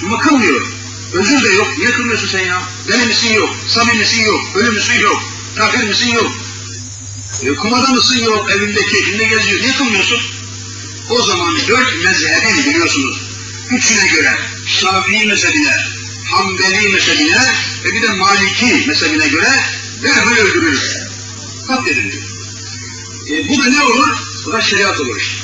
Ama 0.05 0.19
kılmıyor. 0.19 0.67
Özür 1.13 1.45
de 1.45 1.49
yok. 1.49 1.69
Niye 1.79 1.91
kılmıyorsun 1.91 2.29
sen 2.29 2.47
ya? 2.47 2.63
Deli 2.89 3.07
misin 3.07 3.35
yok. 3.35 3.51
Samimi 3.69 3.99
misin 3.99 4.25
yok. 4.25 4.41
Ölü 4.55 4.71
müsün 4.71 5.01
yok. 5.01 5.23
Kafir 5.57 5.85
misin 5.85 6.13
yok. 6.15 6.33
E, 7.43 7.55
kumada 7.55 7.89
mısın 7.89 8.25
yok. 8.25 8.51
Evinde 8.51 8.87
keyfinde 8.87 9.25
geziyor. 9.25 9.61
Niye 9.61 9.73
kılmıyorsun? 9.73 10.21
O 11.11 11.23
zaman 11.23 11.57
dört 11.69 12.05
mezhebin 12.05 12.71
biliyorsunuz. 12.71 13.21
Üçüne 13.71 14.07
göre 14.09 14.39
Şafii 14.67 15.27
mezhebine, 15.27 15.77
Hanbeli 16.31 16.89
mezhebine 16.89 17.43
ve 17.85 17.95
bir 17.95 18.03
de 18.03 18.09
Maliki 18.09 18.85
mezhebine 18.87 19.29
göre 19.29 19.49
derhal 20.03 20.37
öldürülür. 20.37 20.97
Katledilir. 21.67 22.34
E, 23.31 23.49
bu 23.49 23.59
da 23.59 23.65
ne 23.65 23.83
olur? 23.83 24.09
Bu 24.47 24.53
da 24.53 24.61
şeriat 24.61 25.01
olur. 25.01 25.37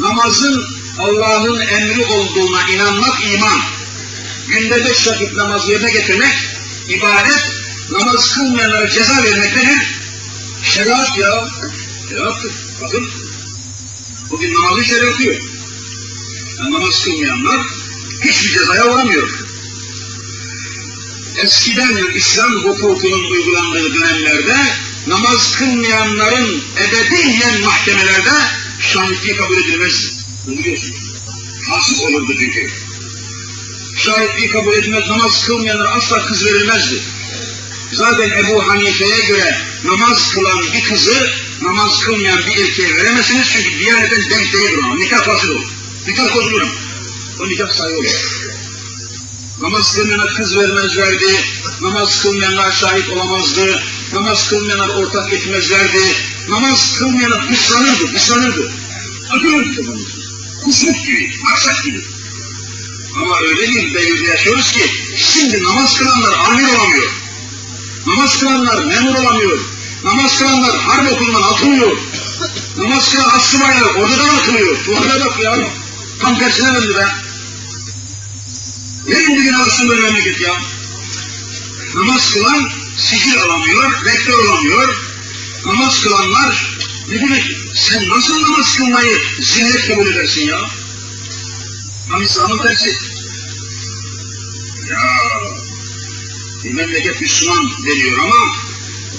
Namazın 0.00 0.66
Allah'ın 0.98 1.60
emri 1.60 2.04
olduğuna 2.04 2.70
inanmak 2.70 3.24
iman. 3.34 3.60
Günde 4.48 4.84
beş 4.84 5.08
vakit 5.08 5.32
namaz 5.32 5.68
yerine 5.68 5.92
getirmek 5.92 6.34
ibadet, 6.88 7.52
namaz 7.90 8.34
kılmayanlara 8.34 8.88
ceza 8.88 9.24
vermek 9.24 9.56
nedir? 9.56 10.00
Şeriat 10.62 11.18
ya. 11.18 11.48
Şeriattır. 12.08 12.52
Bakın. 12.82 13.08
Bugün 14.30 14.54
namazın 14.54 14.82
şeriatı 14.82 15.22
yok. 15.22 15.42
Yani 16.58 16.74
namaz 16.74 17.04
kılmayanlar 17.04 17.60
hiçbir 18.24 18.50
cezaya 18.50 18.86
uğramıyor. 18.86 19.30
Eskiden 21.36 22.14
İslam 22.14 22.52
hukukunun 22.52 23.30
uygulandığı 23.30 23.94
dönemlerde 23.94 24.56
namaz 25.08 25.56
kılmayanların 25.58 26.62
ebediyen 26.78 27.60
mahkemelerde 27.60 28.30
şahitliği 28.80 29.36
kabul 29.36 29.56
edilmezdi. 29.56 30.06
Bunu 30.46 30.58
biliyorsunuz. 30.58 30.96
Hasık 31.68 32.02
olurdu 32.02 32.32
çünkü. 32.38 32.70
Şahitliği 33.96 34.50
kabul 34.50 34.72
edilmez, 34.72 35.08
namaz 35.08 35.46
kılmayanlara 35.46 35.90
asla 35.90 36.26
kız 36.26 36.44
verilmezdi. 36.44 37.02
Zaten 37.92 38.30
Ebu 38.30 38.68
Hanife'ye 38.68 39.26
göre 39.28 39.58
namaz 39.84 40.32
kılan 40.34 40.62
bir 40.74 40.84
kızı 40.84 41.30
namaz 41.62 42.00
kılmayan 42.00 42.38
bir 42.38 42.64
erkeğe 42.64 42.96
veremezsiniz 42.96 43.48
çünkü 43.52 43.78
diyaneten 43.78 44.30
denk 44.30 44.52
değildir 44.52 44.78
ona. 44.78 44.94
Nikah 44.94 45.24
fasıl 45.24 45.50
olur. 45.50 45.66
Nikah 46.08 46.36
bozulur. 46.36 46.62
O 47.40 47.48
nikah 47.48 47.72
sayı 47.72 47.98
olur. 47.98 48.10
Namaz 49.60 49.96
kılmayana 49.96 50.26
kız 50.26 50.56
vermezlerdi, 50.56 51.44
namaz 51.80 52.22
kılmayanlar 52.22 52.72
şahit 52.72 53.08
olamazdı, 53.08 53.82
namaz 54.12 54.48
kılmayanlar 54.48 54.88
ortak 54.88 55.32
etmezlerdi, 55.32 56.14
namaz 56.48 56.98
kılmayana 56.98 57.48
dışlanırdı, 57.48 58.14
dışlanırdı. 58.14 58.72
Akılırdı 59.30 59.82
Kusmuk 60.64 61.06
gibi, 61.06 61.30
maksat 61.42 61.84
gibi. 61.84 62.04
Ama 63.16 63.38
öyle 63.40 63.62
bir 63.62 63.94
devirde 63.94 64.30
yaşıyoruz 64.30 64.72
ki, 64.72 64.90
şimdi 65.16 65.64
namaz 65.64 65.98
kılanlar 65.98 66.32
amir 66.32 66.64
olamıyor. 66.64 67.10
Namaz 68.06 68.40
kılanlar 68.40 68.84
memur 68.84 69.14
olamıyor. 69.14 69.58
Namaz 70.04 70.38
kılanlar 70.38 70.76
harp 70.76 71.12
okulundan 71.12 71.42
atılıyor. 71.42 71.96
Namaz 72.76 73.14
kılan 73.14 73.30
astsubaylar 73.30 73.94
oradan 73.94 74.28
atılıyor. 74.28 74.84
Tuhafına 74.84 75.26
bak 75.26 75.40
ya. 75.40 75.58
Tam 76.20 76.38
tersine 76.38 76.74
döndü 76.74 76.94
be. 76.94 77.06
Neyin 79.08 79.36
bir 79.36 79.42
gün 79.42 79.52
alsın 79.52 79.88
böyle 79.88 80.02
memleket 80.02 80.40
ya? 80.40 80.54
Namaz 81.94 82.34
kılan 82.34 82.70
sicil 82.98 83.42
alamıyor, 83.42 84.04
rektör 84.04 84.38
olamıyor. 84.38 84.96
Namaz 85.64 86.02
kılanlar 86.02 86.78
ne 87.08 87.20
demek? 87.20 87.44
Sen 87.74 88.08
nasıl 88.08 88.42
namaz 88.42 88.76
kılmayı 88.76 89.18
zillet 89.40 89.86
kabul 89.86 90.06
edersin 90.06 90.46
ya? 90.46 90.70
Tam 92.10 92.22
İslam'ın 92.22 92.58
tersi. 92.58 92.96
Ya 94.90 94.98
bir 96.64 96.70
memleket 96.70 97.20
Müslüman 97.20 97.70
deniyor 97.86 98.18
ama 98.18 98.56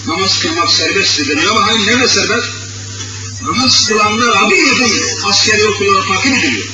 namaz 0.07 0.39
kılmak 0.39 0.71
serbest 0.71 1.29
deniyor 1.29 1.51
ama 1.51 1.67
hani 1.67 1.87
nerede 1.87 2.07
serbest? 2.07 2.47
Namaz 3.41 3.87
kılanlar 3.87 4.43
abi 4.43 4.55
yakın 4.55 4.91
askeri 5.23 5.67
okullara 5.67 6.05
takip 6.07 6.37
ediliyor. 6.37 6.67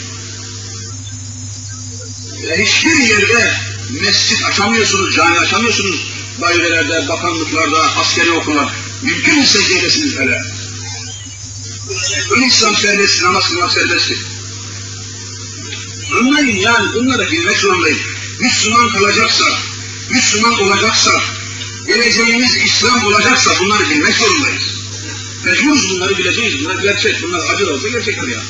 Ve 2.43 2.65
hiçbir 2.65 2.97
yerde 2.97 3.57
mescit 3.89 4.45
açamıyorsunuz, 4.45 5.15
cami 5.15 5.39
açamıyorsunuz. 5.39 6.14
Dairelerde, 6.41 7.07
bakanlıklarda, 7.07 7.81
askeri 7.99 8.31
okullar. 8.31 8.73
Mümkün 9.01 9.43
secdedesiniz 9.43 10.19
hele. 10.19 10.41
Ön 12.31 12.41
İslam 12.41 12.75
serbest, 12.75 13.23
namaz 13.23 13.49
kılmak 13.49 13.71
serbesttir. 13.71 14.17
Anlayın 16.19 16.55
yani 16.55 16.93
bunları 16.93 17.31
bilmek 17.31 17.57
zorundayım. 17.57 17.99
Müslüman 18.39 18.89
kalacaksa, 18.89 19.45
Müslüman 20.09 20.61
olacaksa, 20.61 21.11
geleceğimiz 21.87 22.55
İslam 22.55 23.05
olacaksa 23.05 23.51
bunları 23.59 23.89
bilmek 23.89 24.15
zorundayız. 24.15 24.75
Mecburuz 25.45 25.89
bunları 25.89 26.17
bileceğiz. 26.17 26.59
Bunlar 26.59 26.81
gerçek. 26.81 27.23
Bunlar 27.23 27.49
acı 27.49 27.73
olsa 27.73 27.89
gerçektir 27.89 28.27
ya. 28.27 28.41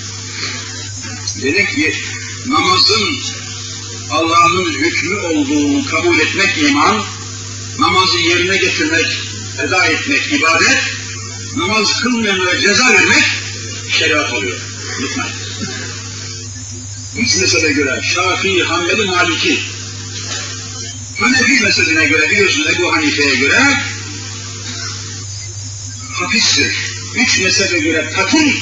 Demek 1.41 1.69
ki 1.69 1.95
namazın 2.45 3.09
Allah'ın 4.11 4.65
hükmü 4.65 5.19
olduğunu 5.19 5.85
kabul 5.85 6.19
etmek 6.19 6.57
iman, 6.57 7.01
namazı 7.79 8.17
yerine 8.17 8.57
getirmek, 8.57 9.05
eda 9.63 9.85
etmek 9.85 10.33
ibadet, 10.33 10.83
namaz 11.55 12.01
kılmayanlara 12.01 12.59
ceza 12.59 12.93
vermek 12.93 13.23
şeriat 13.89 14.33
oluyor. 14.33 14.57
Unutmayın. 14.99 15.35
Üç 17.17 17.35
mesele 17.35 17.71
göre 17.71 18.01
Şafii, 18.03 18.63
Hanbeli, 18.63 19.05
Maliki. 19.05 19.59
Hanefi 21.19 21.63
mezhebine 21.63 22.05
göre 22.05 22.29
biliyorsunuz 22.29 22.67
Ebu 22.67 22.93
Hanife'ye 22.93 23.35
göre 23.35 23.63
hapistir. 26.13 26.75
Üç 27.15 27.39
mezhebe 27.39 27.79
göre 27.79 28.09
katil, 28.15 28.53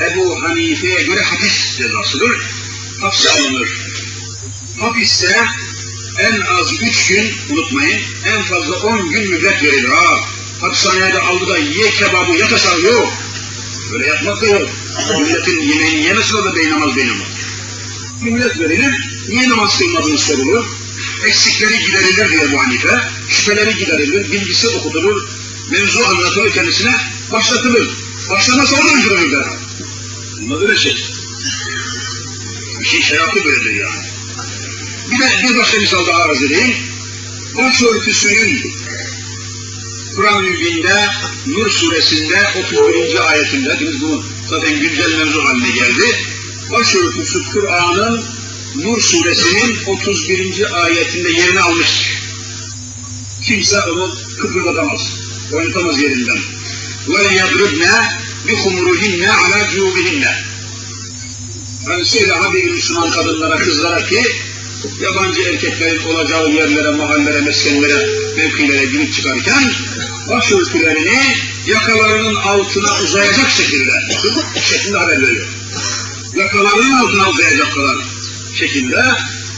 Ebu 0.00 0.42
Hanife'ye 0.42 1.02
göre 1.02 1.22
hapis 1.22 1.76
cezasıdır. 1.78 2.40
Hapse 3.00 3.30
alınır. 3.30 3.68
Hapiste 4.80 5.48
en 6.18 6.40
az 6.40 6.72
üç 6.82 7.06
gün 7.06 7.34
unutmayın, 7.50 8.00
en 8.26 8.42
fazla 8.42 8.76
on 8.76 9.10
gün 9.10 9.30
müddet 9.30 9.62
verilir. 9.62 9.88
Ha, 9.88 10.20
hapishanede 10.60 11.20
aldı 11.20 11.48
da 11.48 11.58
ye 11.58 11.90
kebabı 11.90 12.36
yataşar 12.36 12.78
yok. 12.78 13.12
Böyle 13.92 14.06
yapmak 14.06 14.42
da 14.42 14.46
yok. 14.46 14.68
Milletin 15.20 15.60
yemeğini 15.60 16.04
yemesin 16.04 16.36
o 16.36 16.44
da 16.44 16.56
beynamaz 16.56 16.96
beynamaz. 16.96 17.28
Millet 18.22 18.58
verilir, 18.58 18.94
niye 19.28 19.48
namaz 19.48 19.78
kılmadığını 19.78 20.18
sorulur. 20.18 20.64
Eksikleri 21.26 21.78
giderilir 21.78 22.28
diye 22.28 22.52
bu 22.52 22.58
hanife. 22.58 23.00
Şüpheleri 23.28 23.78
giderilir, 23.78 24.32
bilgisi 24.32 24.68
okutulur. 24.68 25.28
Mevzu 25.70 26.04
anlatılır 26.04 26.52
kendisine, 26.52 26.94
başlatılır. 27.32 27.88
Başlamazsa 28.30 28.76
o 28.76 28.84
da 28.84 28.94
öldürürler. 28.94 29.44
Bunlar 30.40 30.60
böyle 30.60 30.76
şey. 30.76 31.04
İşin 32.82 33.02
şeriatı 33.02 33.44
böyledir 33.44 33.74
yani. 33.74 34.07
Bir 35.11 35.19
de 35.19 35.29
bir 35.43 35.57
başka 35.57 35.77
misal 35.77 36.07
daha 36.07 36.17
arz 36.17 36.43
edeyim. 36.43 36.75
Başörtüsünün 37.57 38.73
Kur'an-ı 40.15 40.41
Mübin'de 40.41 41.07
Nur 41.45 41.69
suresinde 41.69 42.35
31. 42.65 43.29
ayetinde, 43.29 43.77
biz 43.79 44.01
bunu 44.01 44.23
zaten 44.49 44.79
güncel 44.79 45.17
mevzu 45.17 45.45
haline 45.45 45.71
geldi. 45.71 46.17
Başörtüsü 46.71 47.51
Kur'an'ın 47.51 48.21
Nur 48.75 49.01
suresinin 49.01 49.77
31. 49.85 50.83
ayetinde 50.83 51.29
yerini 51.29 51.59
almıştır. 51.59 52.23
Kimse 53.43 53.81
onu 53.81 54.15
kıpırdatamaz, 54.41 55.01
oynatamaz 55.53 56.01
yerinden. 56.01 56.39
وَلَيَضْرِبْنَا 57.07 57.95
بِخُمُرُهِنَّ 58.47 59.23
عَلَى 59.41 59.59
جُوبِهِنَّ 59.75 60.25
Yani 61.89 62.05
söyle 62.05 62.33
Habibi 62.33 62.71
Müslüman 62.71 63.11
kadınlara, 63.11 63.57
kızlara 63.57 64.05
ki 64.05 64.23
yabancı 65.00 65.42
erkeklerin 65.42 66.04
olacağı 66.04 66.50
yerlere, 66.50 66.90
mahallere, 66.90 67.40
meskenlere, 67.40 68.08
mevkilere 68.36 68.84
girip 68.84 69.12
çıkarken 69.14 69.72
başörtülerini 70.28 71.36
yakalarının 71.66 72.34
altına 72.34 73.00
uzayacak 73.04 73.50
şekilde, 73.50 73.92
şeklinde 74.60 74.98
haber 74.98 75.22
veriyor. 75.22 75.46
Yakalarının 76.36 76.92
altına 76.92 77.30
uzayacak 77.30 77.72
kadar 77.74 77.96
şekilde 78.54 79.04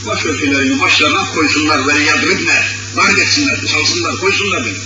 başörtülerini 0.07 0.81
başlarına 0.81 1.25
koysunlar 1.35 1.87
ve 1.87 1.93
yadribne, 2.03 2.63
darp 2.95 3.19
etsinler, 3.19 3.65
çalsınlar, 3.65 4.17
koysunlar 4.17 4.65
beni. 4.65 4.77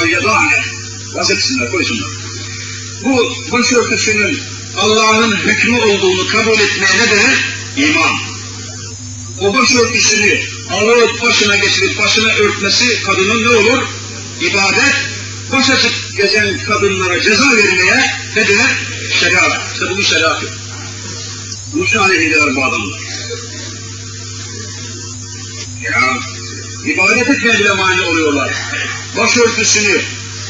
Ve 0.00 0.10
yadâne, 0.10 0.64
vazetsinler, 1.12 1.70
koysunlar. 1.70 2.08
Bu 3.04 3.32
başörtüsünün 3.52 4.40
Allah'ın 4.76 5.36
hükmü 5.36 5.78
olduğunu 5.80 6.28
kabul 6.28 6.58
etmeye 6.58 6.98
ne 6.98 7.10
denir? 7.10 7.44
İman. 7.76 8.27
O 9.40 9.54
başörtüsünü 9.54 10.40
alıp 10.70 11.22
başına 11.22 11.56
geçirip 11.56 11.98
başına 11.98 12.28
örtmesi 12.28 13.02
kadının 13.02 13.44
ne 13.44 13.48
olur? 13.48 13.82
İbadet. 14.40 14.94
Baş 15.52 15.70
açık 15.70 16.16
gezen 16.16 16.58
kadınlara 16.58 17.20
ceza 17.20 17.56
vermeye 17.56 18.10
ne 18.36 18.48
denir? 18.48 18.70
Şeriat. 19.20 19.60
İşte 19.72 19.86
bu 19.96 20.02
şeriat. 20.02 20.42
Bu 21.74 21.86
şu 21.86 22.02
aleyhideler 22.02 22.56
bu 22.56 22.64
adamlar. 22.64 23.00
Ya, 25.82 26.18
ibadet 26.84 27.28
etmeye 27.30 27.58
bile 27.58 27.72
mani 27.72 28.00
oluyorlar. 28.00 28.54
Başörtüsünü 29.16 30.00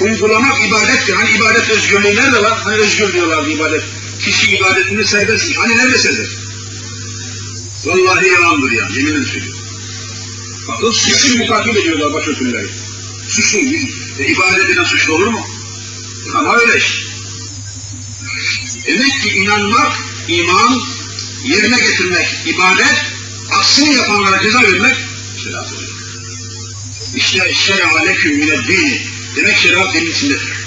uygulamak 0.01 0.67
ibadettir. 0.69 1.15
Hani 1.15 1.31
ibadet 1.31 1.71
özgürlüğü 1.71 2.17
nerede 2.17 2.43
var? 2.43 2.59
Hani 2.65 2.77
özgür 2.77 3.13
diyorlardı 3.13 3.51
ibadet. 3.51 3.83
Kişi 4.21 4.57
ibadetini 4.57 5.05
serbest. 5.05 5.57
Hani 5.57 5.77
nerede 5.77 5.99
serbest? 5.99 6.48
Vallahi 7.89 8.29
yalandır 8.29 8.73
ya, 8.73 8.89
yeminle 8.97 9.25
söylüyorum. 9.25 9.61
Bakın 10.69 10.91
suçlu 10.91 11.39
mutakip 11.39 11.77
ediyorlar 11.77 12.13
başörtüleri. 12.13 12.69
Suçlu, 13.29 13.59
e, 13.59 14.27
ibadet 14.27 14.71
eden 14.71 14.85
suçlu 14.85 15.15
olur 15.15 15.27
mu? 15.27 15.47
Ama 16.35 16.57
öyle 16.57 16.79
işte. 16.79 17.03
Demek 18.87 19.23
ki 19.23 19.29
inanmak, 19.29 19.93
iman, 20.29 20.83
yerine 21.45 21.79
getirmek, 21.79 22.27
ibadet, 22.47 23.05
aksini 23.51 23.95
yapanlara 23.95 24.43
ceza 24.43 24.63
vermek, 24.63 24.97
şeriat 25.45 25.73
oluyor. 25.73 25.91
İşte 27.17 27.55
şer'a 27.55 27.99
leküm 27.99 28.39
mineddini, 28.39 29.03
demek 29.37 29.57
şeriat 29.57 29.95
dinin 29.95 30.11
içindedir. 30.11 30.59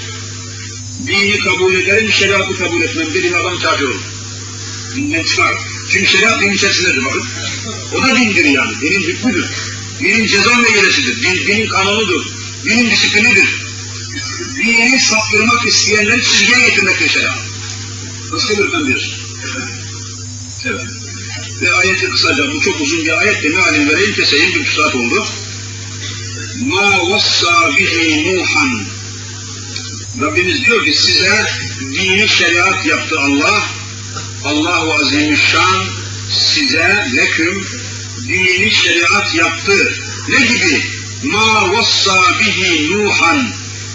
Dini 1.07 1.39
kabul 1.39 1.73
ederim, 1.73 2.12
şeriatı 2.12 2.57
kabul 2.57 2.81
etmem, 2.81 3.13
dedim 3.13 3.34
adam 3.36 3.60
kafir 3.60 3.86
olur. 3.86 4.01
Dinden 4.95 5.23
çıkar. 5.23 5.70
Çünkü 5.91 6.08
şeriat 6.08 6.41
dinin 6.41 6.54
içerisindedir 6.54 7.06
bakın. 7.06 7.23
O 7.93 8.04
da 8.04 8.15
dindir 8.15 8.45
yani, 8.45 8.82
dinin 8.82 9.01
hükmüdür. 9.01 9.45
Dinin 9.99 10.27
ceza 10.27 10.56
meselesidir, 10.56 11.23
din, 11.23 11.47
dinin 11.47 11.67
kanunudur, 11.67 12.25
dinin 12.65 12.91
disiplinidir. 12.91 13.47
Dini 14.58 14.99
saptırmak 14.99 15.67
isteyenleri 15.67 16.23
çizgiye 16.23 16.60
getirmektir 16.69 17.10
şeriat. 17.10 17.38
Nasıl 18.32 18.58
bir 18.58 18.88
diyorsun? 18.88 19.13
Evet. 20.65 20.82
Ve 21.62 21.73
ayeti 21.73 22.10
kısaca, 22.10 22.54
bu 22.54 22.62
çok 22.62 22.82
uzun 22.82 23.06
bir 23.06 23.17
ayet 23.17 23.43
de 23.43 23.49
mealini 23.49 23.89
vereyim, 23.89 24.15
keseyim, 24.15 24.56
bir 24.56 24.71
saat 24.71 24.95
oldu. 24.95 25.25
Ma 26.65 27.10
vassa 27.10 27.77
bihi 27.77 28.38
Nuhan. 28.38 28.84
Rabbimiz 30.21 30.65
diyor 30.65 30.86
ki 30.86 30.93
size 30.93 31.45
dini 31.82 32.30
şeriat 32.30 32.86
yaptı 32.86 33.19
Allah. 33.19 33.81
Allahu 34.45 34.93
Azimüşşan 34.93 35.86
size 36.30 37.06
leküm 37.15 37.67
dini 38.27 38.71
şeriat 38.71 39.36
yaptı. 39.36 39.93
Ne 40.30 40.45
gibi? 40.45 40.82
Ma 41.23 41.73
vassa 41.73 42.21
bihi 42.39 42.91
Nuhan. 42.93 43.47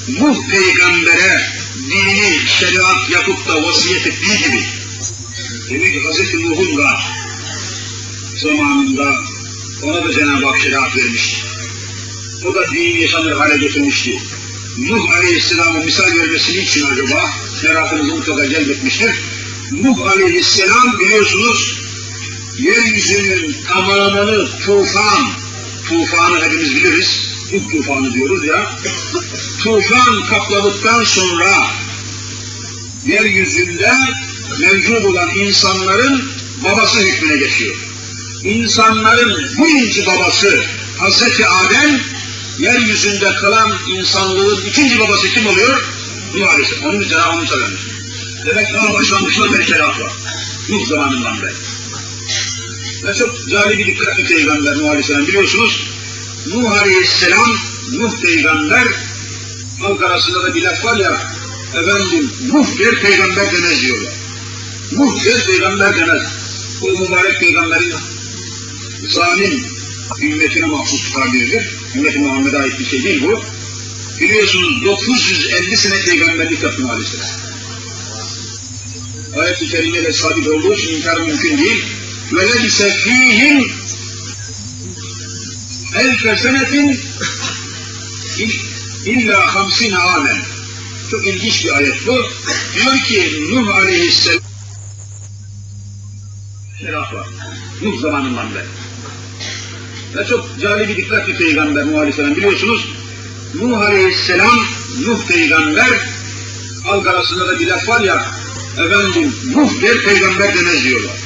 Nuh 0.08 0.36
peygambere 0.50 1.50
dini 1.90 2.40
şeriat 2.58 3.10
yapıp 3.10 3.48
da 3.48 3.62
vasiyet 3.62 4.06
ettiği 4.06 4.38
gibi. 4.38 4.62
Demek 5.70 5.92
ki 5.92 6.00
Hz. 6.00 6.34
Nuh'un 6.34 6.78
da 6.78 7.00
zamanında 8.36 9.14
ona 9.82 10.04
da 10.04 10.12
Cenab-ı 10.12 10.46
Hak 10.46 10.60
şeriat 10.60 10.96
vermişti. 10.96 11.36
O 12.44 12.54
da 12.54 12.70
dini 12.70 13.00
yaşanır 13.00 13.32
hale 13.32 13.56
getirmişti. 13.56 14.18
Nuh 14.78 15.10
Aleyhisselam'ın 15.16 15.84
misal 15.84 16.16
vermesi 16.16 16.60
için 16.60 16.86
acaba 16.86 17.30
merakınızı 17.64 18.14
mutlaka 18.14 18.48
celbetmiştir. 18.48 19.10
Nuh 19.70 20.06
Aleyhisselam 20.06 20.98
biliyorsunuz 21.00 21.80
yeryüzünün 22.58 23.56
tamamını 23.68 24.48
tufan, 24.64 25.28
tufanı 25.88 26.44
hepimiz 26.44 26.76
biliriz, 26.76 27.36
Nuh 27.52 27.70
tufanı 27.72 28.14
diyoruz 28.14 28.44
ya, 28.44 28.76
tufan 29.62 30.26
kapladıktan 30.26 31.04
sonra 31.04 31.66
yeryüzünde 33.06 33.92
mevcut 34.60 35.04
olan 35.04 35.28
insanların 35.36 36.24
babası 36.64 37.00
hükmüne 37.00 37.36
geçiyor. 37.36 37.76
İnsanların 38.44 39.50
birinci 39.58 40.06
babası 40.06 40.64
Hazreti 40.98 41.46
Adem, 41.46 42.00
yeryüzünde 42.58 43.34
kalan 43.34 43.72
insanlığın 43.88 44.60
ikinci 44.68 44.98
babası 44.98 45.28
kim 45.28 45.46
oluyor? 45.46 45.82
Nuh 46.34 46.48
Aleyhisselam. 46.50 46.84
Onun 46.90 47.00
için 47.00 47.10
Cenab-ı 47.10 47.46
söylemiş. 47.46 47.85
Demek 48.46 48.74
daha 48.74 48.92
şeriat 49.64 50.00
var. 50.00 50.12
Nuh 50.68 50.86
zamanından 50.86 51.42
beri. 51.42 51.54
Ve 53.04 53.14
çok 53.14 53.46
bir 53.78 53.86
dikkatli 53.86 54.24
peygamber 54.24 54.78
Nuh 54.78 54.88
Aleyhisselam 54.88 55.26
biliyorsunuz. 55.26 55.86
Nuh 56.46 56.72
Aleyhisselam, 56.72 57.56
Nuh 57.92 58.22
peygamber, 58.22 58.88
halk 59.80 60.02
arasında 60.02 60.42
da 60.42 60.54
bir 60.54 60.62
laf 60.62 60.84
var 60.84 60.96
ya, 60.96 61.20
efendim 61.74 62.30
Nuh 62.52 62.78
der 62.78 63.00
peygamber 63.00 63.52
demez 63.52 63.82
diyorlar. 63.82 64.12
Nuh 64.92 65.24
der 65.24 65.46
peygamber 65.46 65.96
demez. 65.96 66.22
Bu 66.80 66.98
mübarek 66.98 67.40
peygamberin 67.40 67.94
zalim 69.08 69.64
ümmetine 70.22 70.66
mahsus 70.66 71.12
tabiridir. 71.12 71.76
Ümmet-i 71.94 72.18
Muhammed'e 72.18 72.58
ait 72.58 72.78
bir 72.78 72.84
şey 72.84 73.04
değil 73.04 73.22
bu. 73.22 73.42
Biliyorsunuz 74.20 74.84
950 74.84 75.76
sene 75.76 76.00
peygamberlik 76.00 76.62
yaptı 76.62 76.82
maalesef 76.82 77.45
ayet-i 79.36 79.68
kerime 79.68 80.04
de 80.04 80.12
sabit 80.12 80.48
olduğu 80.48 80.74
için 80.74 80.96
inkar 80.96 81.20
mümkün 81.20 81.58
değil. 81.58 81.84
Ve 82.32 82.48
lebise 82.48 82.90
fîhim 82.90 83.70
elfe 85.96 86.36
senetin 86.36 87.00
illa 89.06 89.54
hamsin 89.54 89.92
amen. 89.92 90.36
Çok 91.10 91.26
ilginç 91.26 91.64
bir 91.64 91.76
ayet 91.76 92.06
bu. 92.06 92.26
Diyor 92.74 92.98
ki 92.98 93.44
Nuh 93.50 93.76
aleyhisselam 93.76 94.40
Şeraf 96.80 97.14
var. 97.14 97.26
Nuh 97.82 98.00
zamanından 98.00 98.54
beri. 98.54 98.66
Ve 100.16 100.28
çok 100.28 100.60
cali 100.60 100.88
bir 100.88 100.96
dikkat 100.96 101.28
bir 101.28 101.36
peygamber 101.36 101.86
Nuh 101.86 101.98
aleyhisselam 101.98 102.36
biliyorsunuz. 102.36 102.88
Nuh 103.54 103.78
aleyhisselam, 103.78 104.66
Nuh 105.06 105.26
peygamber 105.28 105.90
halk 106.84 107.06
arasında 107.06 107.48
da 107.48 107.60
bir 107.60 107.66
laf 107.66 107.88
var 107.88 108.00
ya 108.00 108.26
efendim 108.78 109.32
Nuh 109.54 109.82
der 109.82 110.02
peygamber 110.02 110.54
demez 110.54 110.84
diyorlar. 110.84 111.16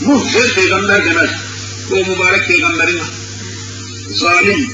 Nuh 0.00 0.34
der 0.34 0.54
peygamber 0.54 1.04
demez. 1.04 1.30
Bu 1.90 1.96
mübarek 1.96 2.48
peygamberin 2.48 3.00
zalim 4.10 4.70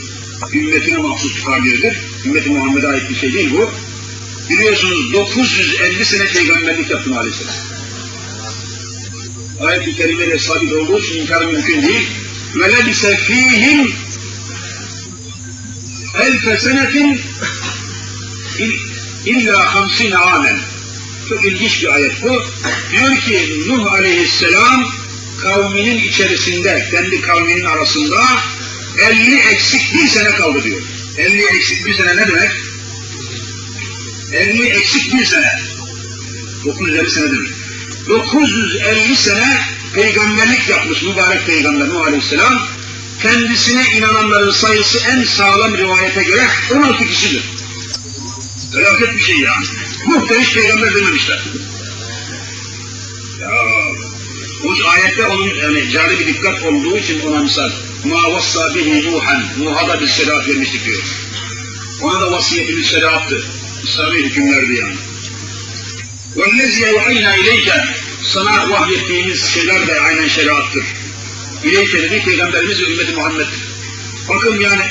ümmetine 0.52 0.96
mahsus 0.96 1.44
tabiridir. 1.44 1.96
Ümmeti 2.24 2.50
Muhammed'e 2.50 2.88
ait 2.88 3.10
bir 3.10 3.14
şey 3.16 3.32
değil 3.32 3.50
bu. 3.52 3.70
Biliyorsunuz 4.50 5.12
950 5.12 6.04
sene 6.04 6.26
peygamberlik 6.26 6.90
yaptı 6.90 7.18
aleyhisselam. 7.18 7.54
Ayet-i 9.60 9.96
kerimeyle 9.96 10.38
sabit 10.38 10.72
olduğu 10.72 10.98
için 10.98 11.22
inkar 11.22 11.44
mümkün 11.44 11.82
değil. 11.82 12.06
Lebise 12.56 13.16
fihim 13.16 13.92
elfe 16.22 16.56
senetin 16.56 17.20
illa 19.26 19.74
hamsine 19.74 20.16
amen. 20.16 20.56
Çok 21.30 21.44
ilginç 21.44 21.82
bir 21.82 21.94
ayet 21.94 22.22
bu. 22.22 22.42
Diyor 22.92 23.16
ki 23.16 23.64
Nuh 23.68 23.92
aleyhisselam 23.92 24.92
kavminin 25.42 25.98
içerisinde, 25.98 26.88
kendi 26.90 27.20
kavminin 27.20 27.64
arasında 27.64 28.16
50 28.98 29.36
eksik 29.38 29.94
bir 29.94 30.08
sene 30.08 30.30
kaldı 30.30 30.62
diyor. 30.62 30.80
50 31.18 31.42
eksik 31.42 31.86
bir 31.86 31.94
sene 31.94 32.16
ne 32.16 32.28
demek? 32.28 32.50
50 34.32 34.68
eksik 34.68 35.14
bir 35.14 35.24
sene. 35.24 35.60
950 36.64 37.10
sene 37.10 37.30
demek. 37.30 37.50
950 38.08 39.16
sene 39.16 39.58
peygamberlik 39.94 40.68
yapmış 40.68 41.02
mübarek 41.02 41.46
peygamber 41.46 41.88
Nuh 41.88 42.06
Aleyhisselam. 42.06 42.68
Kendisine 43.22 43.84
inananların 43.96 44.50
sayısı 44.50 44.98
en 44.98 45.24
sağlam 45.24 45.76
rivayete 45.76 46.22
göre 46.22 46.46
16 46.74 47.06
kişidir. 47.06 47.42
Felaket 48.72 49.14
bir 49.14 49.22
şey 49.22 49.38
yani. 49.38 49.66
Muhtemel 50.05 50.53
peygamber 50.53 50.95
dememişler. 50.95 51.39
Ya, 53.41 53.49
bu 54.63 54.73
ayette 54.89 55.25
onun 55.25 55.55
yani 55.55 55.89
cari 55.89 56.19
bir 56.19 56.27
dikkat 56.27 56.63
olduğu 56.63 56.97
için 56.97 57.21
ona 57.27 57.39
misal 57.39 57.69
ma 58.03 58.33
vassa 58.33 58.75
bihi 58.75 59.11
Nuhan 59.11 59.43
Nuh'a 59.59 59.87
da 59.87 60.01
bir 60.01 60.07
şeriat 60.07 60.47
vermiştik 60.47 60.85
diyor. 60.85 61.03
Ona 62.01 62.21
da 62.21 62.31
vasiyetimiz 62.31 62.87
şeriattı. 62.87 63.43
İslami 63.83 64.17
hükümlerdi 64.17 64.73
yani. 64.73 64.95
وَالَّذِي 66.35 66.81
اَوْحَيْنَا 66.91 67.35
اِلَيْكَ 67.35 67.85
Sana 68.23 68.69
vahyettiğimiz 68.69 69.45
şeyler 69.45 69.87
de 69.87 70.01
aynen 70.01 70.27
şeriattır. 70.27 70.83
İleyke 71.63 72.03
dedi 72.03 72.23
Peygamberimiz 72.25 72.81
ve 72.81 72.91
ümmeti 72.91 73.11
Muhammed'dir. 73.11 73.59
Bakın 74.29 74.59
yani 74.59 74.81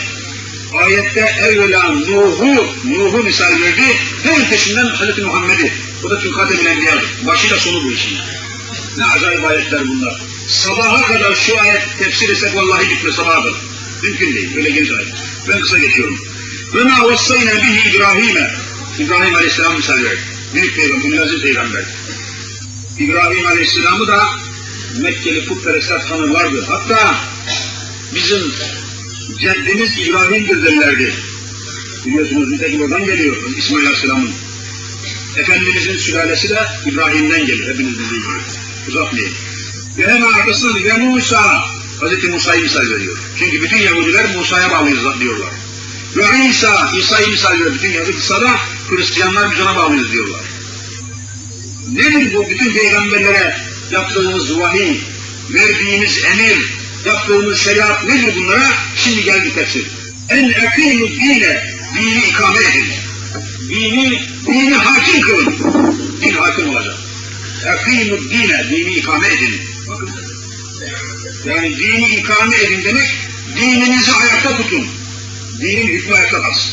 ayette 0.73 1.19
evvela 1.19 1.91
Nuh'u, 1.91 2.67
Nuh'u 2.85 3.23
misal 3.23 3.61
verdi, 3.61 3.97
hemen 4.23 4.49
peşinden 4.49 4.85
Hazreti 4.85 5.21
Muhammed'i. 5.21 5.73
Bu 6.03 6.09
da 6.09 6.19
Tülkat-ı 6.19 6.53
Enbiya'dır. 6.53 7.03
Başı 7.27 7.49
da 7.49 7.59
sonu 7.59 7.83
bu 7.83 7.91
işin. 7.91 8.17
Ne 8.97 9.05
acayip 9.05 9.45
ayetler 9.45 9.87
bunlar. 9.87 10.21
Sabaha 10.47 11.07
kadar 11.07 11.35
şu 11.35 11.59
ayet 11.59 11.81
tefsir 11.99 12.29
etsek 12.29 12.55
vallahi 12.55 12.89
bitmez 12.89 13.15
sabaha 13.15 13.43
kadar. 13.43 13.59
Mümkün 14.03 14.35
değil, 14.35 14.55
böyle 14.55 14.69
geniş 14.69 14.91
ayet. 14.91 15.07
Ben 15.49 15.61
kısa 15.61 15.77
geçiyorum. 15.77 16.19
Ve 16.73 16.83
ma 16.83 17.03
vassayna 17.03 17.51
bihi 17.55 17.89
İbrahim'e. 17.89 18.51
İbrahim 18.99 19.35
Aleyhisselam 19.35 19.75
misal 19.75 20.03
verdi. 20.03 20.19
Büyük 20.53 20.75
peygamber, 20.75 21.09
münazzil 21.09 21.41
peygamber. 21.41 21.83
İbrahim 22.99 23.45
Aleyhisselam'ı 23.45 24.07
da 24.07 24.29
Mekkeli 24.97 25.45
putperestler 25.45 26.07
tanırlardı. 26.07 26.65
Hatta 26.69 27.15
bizim 28.15 28.53
ceddimiz 29.37 29.97
İbrahim'dir 29.97 30.65
derlerdi. 30.65 31.13
Biliyorsunuz 32.05 32.51
nitekim 32.51 32.81
oradan 32.81 33.05
geliyor 33.05 33.35
İsmail 33.57 33.85
Aleyhisselam'ın. 33.85 34.31
Efendimizin 35.37 35.97
sülalesi 35.97 36.49
de 36.49 36.67
İbrahim'den 36.85 37.45
gelir. 37.45 37.73
Hepiniz 37.73 37.99
bildiğiniz 37.99 38.13
gibi. 38.13 38.87
Uzatmayayım. 38.87 39.33
Ve 39.97 40.07
hemen 40.07 40.33
arkasından 40.33 40.83
ve 40.83 40.93
Musa, 40.93 41.63
Hz. 42.01 42.23
Musa'yı 42.23 42.61
misal 42.63 42.89
veriyor. 42.89 43.17
Çünkü 43.39 43.61
bütün 43.61 43.77
Yahudiler 43.77 44.35
Musa'ya 44.35 44.71
bağlıyız 44.71 44.99
diyorlar. 45.19 45.49
Ve 46.15 46.49
İsa, 46.49 46.91
İsa'yı 46.97 47.27
misal 47.27 47.53
veriyor. 47.53 47.73
Bütün 47.73 47.89
Yahudisa 47.89 48.41
da 48.41 48.51
Hristiyanlar 48.89 49.51
biz 49.51 49.59
ona 49.59 49.75
bağlıyız 49.75 50.11
diyorlar. 50.11 50.41
Nedir 51.91 52.33
bu 52.33 52.49
bütün 52.49 52.73
peygamberlere 52.73 53.57
yaptığımız 53.91 54.59
vahiy, 54.59 54.97
verdiğimiz 55.49 56.23
emir, 56.23 56.78
yaptığımız 57.05 57.59
şeriat 57.59 58.03
nedir 58.03 58.35
bunlara? 58.35 58.73
Şimdi 58.95 59.23
geldi 59.23 59.53
tefsir. 59.55 59.87
En 60.29 60.49
ekîmü 60.49 61.09
dine, 61.09 61.63
dini 61.95 62.23
ikame 62.29 62.59
edin. 62.59 62.85
Dini, 63.69 64.21
dini 64.47 64.75
hakim 64.75 65.21
kılın. 65.21 65.55
Din 66.21 66.33
hakim 66.33 66.69
olacak. 66.69 66.95
Ekîmü 67.65 68.29
dine, 68.29 68.69
dini 68.69 68.93
ikame 68.93 69.27
edin. 69.27 69.61
Bakın. 69.87 70.09
Yani 71.45 71.77
dini 71.77 72.15
ikame 72.15 72.55
edin 72.55 72.83
demek, 72.83 73.09
dininizi 73.57 74.11
ayakta 74.11 74.57
tutun. 74.57 74.87
Dinin 75.61 75.87
hükmü 75.87 76.15
ayakta 76.15 76.41
kalsın. 76.41 76.71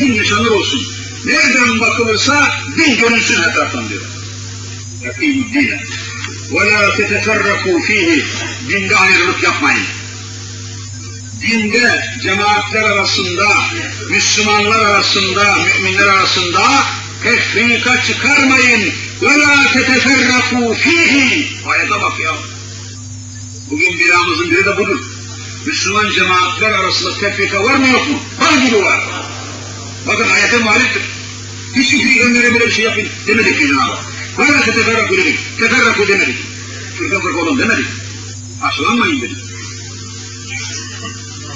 Din 0.00 0.20
nişanlı 0.20 0.54
olsun. 0.54 0.82
Nereden 1.24 1.80
bakılırsa 1.80 2.52
din 2.76 2.98
görünsün 2.98 3.42
etraftan 3.42 3.88
diyor. 3.88 4.02
Ekîmü 5.04 5.52
dine. 5.52 5.80
وَلَا 6.51 6.95
تَتَفَرَّقُوا 6.97 7.79
ف۪يهِ 7.87 8.23
Dinde 8.69 8.95
ayrılık 8.95 9.43
yapmayın. 9.43 9.85
Dinde 11.41 12.05
cemaatler 12.23 12.83
arasında, 12.83 13.47
Müslümanlar 14.09 14.85
arasında, 14.85 15.57
müminler 15.83 16.07
arasında 16.07 16.83
tefrika 17.23 18.01
çıkarmayın. 18.01 18.93
وَلَا 19.21 19.67
تَتَفَرَّقُوا 19.67 20.75
ف۪يهِ 20.75 21.45
Ayete 21.67 22.01
bak 22.01 22.19
ya. 22.19 22.31
Bugün 23.71 23.99
biramızın 23.99 24.51
biri 24.51 24.65
de 24.65 24.77
budur. 24.77 24.99
Müslüman 25.65 26.11
cemaatler 26.11 26.71
arasında 26.71 27.17
tefrika 27.17 27.63
var 27.63 27.75
mı 27.75 27.87
yok 27.87 28.09
mu? 28.09 28.19
Var 28.39 28.65
gibi 28.65 28.83
var. 28.83 28.99
Bakın 30.07 30.29
ayete 30.29 30.57
muhaliftir. 30.57 31.01
Hiçbir 31.75 32.03
peygamber'e 32.03 32.53
böyle 32.53 32.65
bir 32.65 32.71
şey 32.71 32.85
yapın 32.85 33.07
demedik 33.27 33.59
ki 33.59 33.67
Cenab-ı 33.67 34.15
Hak. 34.40 34.48
Böyle 34.48 34.64
teferraku 34.64 35.16
dedik. 35.16 35.38
Teferraku 35.58 36.08
demedik. 36.08 36.36
Fırka 36.98 37.20
fırka 37.20 37.38
olun 37.38 37.58
demedik. 37.58 37.86
Aşılanmayın 38.62 39.20
dedik. 39.20 39.38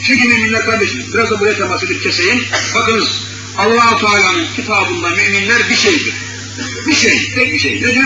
Çünkü 0.06 0.28
müminler 0.28 0.64
kardeşim, 0.64 1.04
biraz 1.14 1.30
da 1.30 1.40
buraya 1.40 1.56
temas 1.56 1.82
edip 1.82 2.02
keseyim. 2.02 2.44
Bakınız, 2.74 3.08
allah 3.58 3.98
Teala'nın 3.98 4.46
kitabında 4.56 5.10
müminler 5.10 5.68
bir 5.70 5.76
şeydir. 5.76 6.14
Bir 6.86 6.94
şey, 6.94 7.32
tek 7.34 7.52
bir 7.52 7.58
şey. 7.58 7.82
Nedir? 7.82 8.04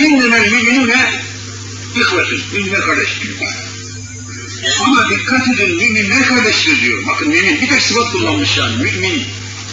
İnnemel 0.00 0.52
müminune 0.52 1.22
ihvetün, 1.94 2.40
müminler 2.52 2.80
kardeştir. 2.80 3.36
Ama 4.84 5.10
dikkat 5.10 5.48
edin, 5.48 5.76
müminler 5.76 6.26
kardeştir 6.28 6.82
diyor. 6.82 7.06
Bakın 7.06 7.28
mümin, 7.28 7.60
bir 7.60 7.68
tek 7.68 7.82
sıfat 7.82 8.12
kullanmış 8.12 8.56
yani, 8.56 8.76
mümin. 8.76 9.24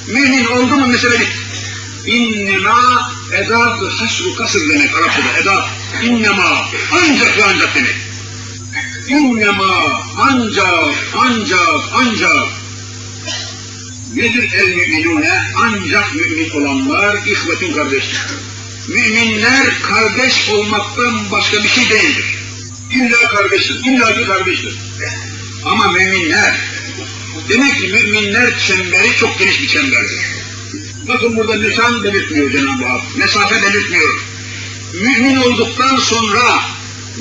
Mümin 0.08 0.46
oldu 0.46 0.76
mu 0.76 0.88
mesele 0.88 1.20
bitti. 1.20 1.38
İnnemâ 2.06 3.12
edat-ı 3.34 3.88
hasru 3.88 4.36
kasır 4.36 4.70
demek 4.70 4.96
Arapçada 4.96 5.38
edat. 5.42 5.70
İnnemâ 6.04 6.66
ancak 6.92 7.38
ve 7.38 7.44
ancak 7.44 7.76
demek. 7.76 7.96
İnnemâ 9.08 10.04
ancak 10.18 10.96
ancak 11.14 11.80
ancak 11.94 12.48
nedir 14.16 14.54
el 14.54 14.76
müminune? 14.76 15.44
Ancak 15.56 16.16
mümin 16.16 16.50
olanlar 16.50 17.18
ihvetin 17.26 17.74
kardeştir. 17.74 18.22
Müminler 18.88 19.82
kardeş 19.82 20.50
olmaktan 20.50 21.32
başka 21.32 21.64
bir 21.64 21.70
şey 21.70 21.90
değildir. 21.90 22.26
İlla 22.92 23.28
kardeştir, 23.28 23.76
illa 23.86 24.16
ki 24.16 24.26
kardeştir. 24.26 24.80
Ama 25.66 25.92
müminler, 25.92 26.56
demek 27.50 27.78
ki 27.82 27.88
müminler 27.88 28.60
çemberi 28.60 29.16
çok 29.16 29.40
geniş 29.40 29.62
bir 29.62 29.68
çemberdir. 29.68 30.43
Bakın 31.08 31.38
burada 31.38 31.54
lisan 31.54 32.04
belirtmiyor 32.04 32.52
Cenab-ı 32.52 32.86
Hak. 32.86 33.02
Mesafe 33.18 33.64
belirtmiyor. 33.64 34.22
Mümin 34.94 35.36
olduktan 35.36 35.98
sonra 35.98 36.62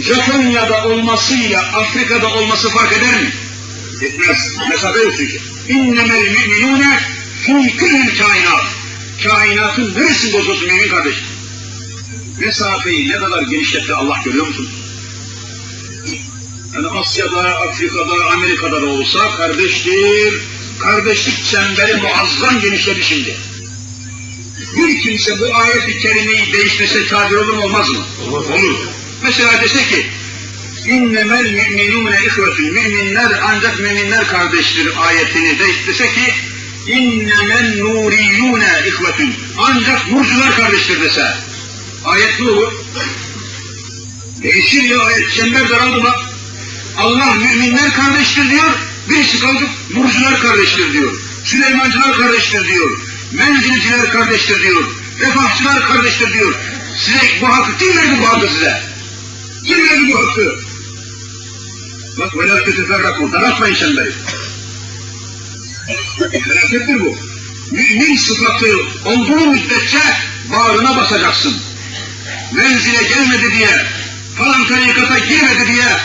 Japonya'da 0.01 0.85
olmasıyla 0.85 1.61
Afrika'da 1.61 2.35
olması 2.35 2.69
fark 2.69 2.93
eder 2.93 3.21
mi? 3.23 3.33
Etmez. 4.03 4.57
Mesafe 4.71 4.99
yok 4.99 5.15
çünkü. 5.17 5.39
İnnemel 5.69 6.23
müminune 6.23 7.01
fî 7.43 7.77
küllül 7.77 8.19
kainat. 8.19 8.65
Kainatın 9.23 9.95
neresinde 9.95 10.37
olsun 10.37 10.67
mümin 10.67 10.89
kardeşim? 10.89 11.25
Mesafeyi 12.39 13.09
ne 13.09 13.17
kadar 13.19 13.43
genişletti 13.43 13.95
Allah 13.95 14.19
görüyor 14.25 14.47
musunuz? 14.47 14.71
Yani 16.75 16.87
Asya'da, 16.87 17.59
Afrika'da, 17.59 18.27
Amerika'da 18.33 18.83
da 18.83 18.87
olsa 18.87 19.37
kardeştir. 19.37 20.35
Kardeşlik 20.79 21.45
çemberi 21.45 21.95
muazzam 21.95 22.61
genişledi 22.61 23.03
şimdi. 23.05 23.37
Bir 24.77 25.01
kimse 25.01 25.41
bu 25.41 25.55
ayet-i 25.55 25.99
kerimeyi 25.99 26.53
değiştirse 26.53 27.07
kafir 27.07 27.37
olur 27.37 27.55
mu 27.55 27.63
olmaz 27.63 27.91
mı? 27.91 27.99
Olur. 28.29 28.51
olur. 28.51 28.79
Mesela 29.23 29.63
dese 29.63 29.79
ki 29.89 30.07
İnnemel 30.87 31.51
müminûne 31.51 32.19
ihvetün 32.27 32.75
müminler 32.75 33.41
ancak 33.45 33.81
müminler 33.81 34.27
kardeştir 34.29 34.91
ayetini 34.97 35.59
değiştirse 35.59 36.09
ki 36.09 36.35
İnnemel 36.87 37.79
nuriyyûne 37.79 38.83
ihvetün 38.87 39.35
ancak 39.59 40.13
nurcular 40.13 40.57
kardeştir 40.57 41.01
dese 41.01 41.35
ayet 42.05 42.41
ne 42.41 42.49
olur? 42.49 42.73
Değişir 44.43 44.83
ya 44.83 45.01
ayet 45.01 45.33
çember 45.33 45.71
daraldı 45.71 46.01
mı? 46.03 46.15
Allah 46.99 47.35
müminler 47.35 47.93
kardeştir 47.93 48.51
diyor 48.51 48.71
birisi 49.11 49.41
kalkıp 49.41 49.69
nurcular 49.95 50.41
kardeştir 50.41 50.93
diyor 50.93 51.13
Süleymancılar 51.45 52.17
kardeştir 52.17 52.69
diyor 52.69 52.99
menzilciler 53.33 54.11
kardeştir 54.11 54.63
diyor, 54.63 54.85
refahçılar 55.21 55.87
kardeştir 55.87 56.33
diyor. 56.33 56.55
Size 56.99 57.19
bu 57.41 57.49
hakkı 57.49 57.79
kim 57.79 57.97
verdi 57.97 58.19
bu 58.23 58.29
hakkı 58.29 58.49
size? 58.49 58.83
Kim 59.67 59.89
verdi 59.89 60.13
bu 60.13 60.19
hakkı? 60.19 60.55
Bak 62.19 62.39
velâ 62.39 62.65
teteferrakû, 62.65 63.33
daratmayın 63.33 63.75
çemberi. 63.75 64.13
Felakettir 66.19 67.01
bu. 67.01 67.17
Mümin 67.71 68.17
sıfatı 68.17 68.67
olduğu 69.05 69.47
müddetçe 69.47 69.99
bağrına 70.51 70.97
basacaksın. 70.97 71.57
Menzile 72.53 73.03
gelmedi 73.03 73.53
diye, 73.53 73.87
falan 74.39 74.69
tarikata 74.69 75.19
girmedi 75.19 75.67
diye, 75.67 75.97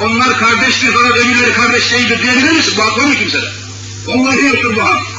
onlar 0.00 0.38
kardeştir 0.38 0.92
falan 0.92 1.12
öbürleri 1.12 1.52
kardeş 1.52 1.92
değildir 1.92 2.22
diyebilir 2.22 2.52
misin? 2.52 2.74
Bu 2.76 2.82
hak 2.82 2.98
var 2.98 3.04
mı 3.04 3.14
kimsede? 3.14 3.46
Vallahi 4.06 4.46
yoktur 4.46 4.76
bu 4.76 4.82
hak. 4.82 5.15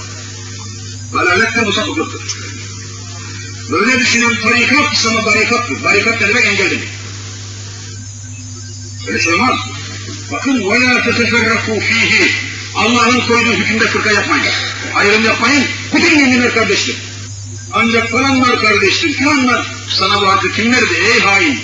Dalalet 1.12 1.56
de 1.56 1.60
musafıklıktır. 1.60 2.20
Böyle 3.70 4.00
düşünen 4.00 4.34
tarikat 4.42 4.92
İslam'a 4.92 5.26
barikattır. 5.26 5.84
Barikat 5.84 6.20
ne 6.20 6.28
demek 6.28 6.46
engel 6.46 6.70
demek. 6.70 6.88
Öyle 9.08 9.20
şey 9.20 9.32
olmaz. 9.34 9.58
Bakın 10.32 10.60
وَلَا 10.60 11.02
تَتَفَرَّقُوا 11.02 11.80
ف۪يهِ 11.80 12.28
Allah'ın 12.74 13.20
koyduğu 13.20 13.52
hükümde 13.52 13.86
fırka 13.86 14.12
yapmayın. 14.12 14.44
Ayrım 14.94 15.24
yapmayın. 15.24 15.64
Bütün 15.94 16.18
müminler 16.18 16.54
kardeştir. 16.54 16.96
Ancak 17.72 18.10
falanlar 18.10 18.60
kardeştir, 18.60 19.12
filanlar. 19.12 19.66
Sana 19.88 20.20
bu 20.20 20.26
hakkı 20.26 20.52
kim 20.52 20.72
verdi 20.72 20.94
ey 21.14 21.20
hain? 21.20 21.60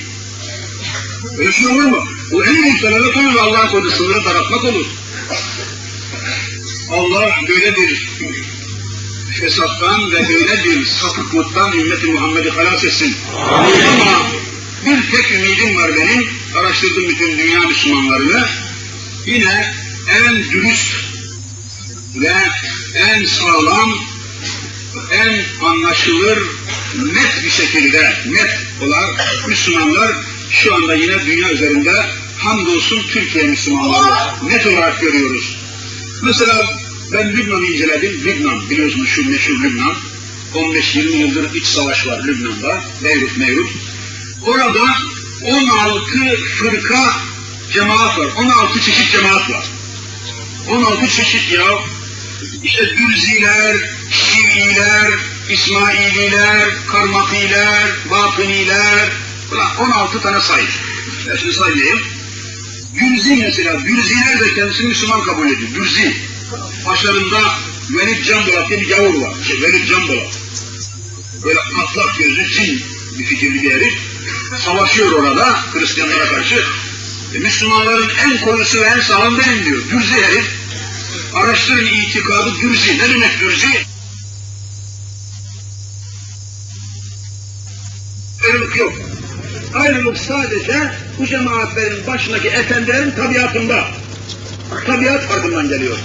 Öyle 1.39 1.53
şey 1.53 1.66
olur 1.66 1.85
mu? 1.85 2.05
Bu 2.31 2.45
en 2.45 2.62
büyük 2.62 2.83
dalalet 2.83 3.16
olur 3.16 3.35
ve 3.35 3.41
Allah'ın 3.41 3.68
koyduğu 3.68 3.91
sınırı 3.91 4.24
daraltmak 4.24 4.64
olur. 4.64 4.87
Allah 6.91 7.35
böyle 7.49 7.76
bir 7.76 8.09
fesattan 9.40 10.12
ve 10.12 10.30
böyle 10.30 10.64
bir 10.64 10.86
sapıklıktan 10.86 11.80
ümmeti 11.80 12.06
Muhammed'i 12.08 12.50
halas 12.50 12.84
etsin. 12.84 13.16
Ama 13.92 14.28
bir 14.86 15.12
tek 15.12 15.32
ümidim 15.32 15.78
var 15.78 15.96
benim, 15.96 16.30
araştırdım 16.58 17.10
bütün 17.10 17.38
dünya 17.38 17.60
Müslümanlarını. 17.60 18.48
Yine 19.26 19.74
en 20.24 20.44
dürüst 20.52 20.94
ve 22.16 22.34
en 22.96 23.26
sağlam, 23.26 23.98
en 25.12 25.66
anlaşılır, 25.66 26.40
net 26.96 27.44
bir 27.46 27.50
şekilde, 27.50 28.14
net 28.26 28.58
olarak 28.82 29.48
Müslümanlar 29.48 30.12
şu 30.50 30.76
anda 30.76 30.96
yine 30.96 31.26
dünya 31.26 31.50
üzerinde 31.50 32.06
hamdolsun 32.38 33.04
Türkiye 33.14 33.44
Müslümanları 33.44 34.48
net 34.50 34.68
olarak 34.68 35.02
görüyoruz. 35.02 35.58
Mesela 36.22 36.83
ben 37.14 37.38
Lübnan'ı 37.38 37.66
inceledim. 37.66 38.26
Lübnan 38.26 38.70
biliyorsunuz 38.70 39.09
şu 39.09 39.30
meşhur 39.30 39.64
Lübnan. 39.64 39.95
15-20 40.55 40.99
yıldır 40.99 41.53
iç 41.53 41.66
savaş 41.66 42.07
var 42.07 42.24
Lübnan'da. 42.24 42.82
Beyrut, 43.03 43.38
Meyrut. 43.38 43.70
Orada 44.47 44.95
16 45.43 46.38
fırka 46.59 47.14
cemaat 47.74 48.20
var. 48.20 48.28
16 48.38 48.82
çeşit 48.82 49.11
cemaat 49.11 49.49
var. 49.49 49.66
16 50.70 51.07
çeşit 51.07 51.51
ya. 51.51 51.80
İşte 52.64 52.97
Dürziler, 52.97 53.78
Şiiler, 54.11 55.14
İsmaililer, 55.49 56.70
Karmatiler, 56.91 57.89
Batıniler, 58.11 59.09
16 59.80 60.22
tane 60.22 60.41
sayı. 60.41 60.68
Ben 61.30 61.36
şimdi 61.36 61.53
sayayım. 61.53 61.99
Gürzi 62.93 63.36
mesela, 63.36 63.74
Gürziler 63.74 64.39
de 64.39 64.53
kendisini 64.55 64.88
Müslüman 64.88 65.24
kabul 65.24 65.45
ediyor. 65.45 65.70
Gürzi. 65.76 66.33
Başlarında 66.86 67.39
Velid 67.89 68.26
Can 68.26 68.47
Bolat 68.47 68.70
diye 68.70 68.82
bir 68.82 68.89
gavur 68.89 69.22
var. 69.22 69.34
Şey, 69.47 69.62
Velid 69.62 69.89
Can 69.89 70.08
Bolat. 70.08 70.39
Böyle 71.43 71.60
atlak 71.60 72.18
gözlü 72.18 72.49
cin 72.49 72.82
bir 73.20 73.26
fikirli 73.26 73.64
bir 73.64 73.72
herif. 73.72 73.93
Savaşıyor 74.66 75.12
orada 75.12 75.60
Hristiyanlara 75.74 76.26
karşı. 76.26 76.64
E, 77.36 77.39
Müslümanların 77.39 78.10
en 78.26 78.41
koyusu 78.41 78.82
ve 78.82 78.86
en 78.86 78.99
sağlam 78.99 79.39
benim 79.39 79.66
diyor. 79.66 79.82
Gürzi 79.91 80.14
herif. 80.14 80.45
Araştırın 81.34 81.86
itikadı 81.86 82.49
Gürzi. 82.62 82.97
Ne 82.97 83.10
demek 83.10 83.39
Gürzi? 83.39 83.86
Ayrılık 88.43 88.76
yok. 88.76 88.93
Ayrılık 89.74 90.18
sadece 90.18 90.91
bu 91.20 91.26
cemaatlerin 91.26 92.08
başındaki 92.08 92.47
efendilerin 92.47 93.12
tabiatında. 93.12 93.88
Tabiat 94.86 95.22
farkından 95.22 95.70
geliyor. 95.70 95.97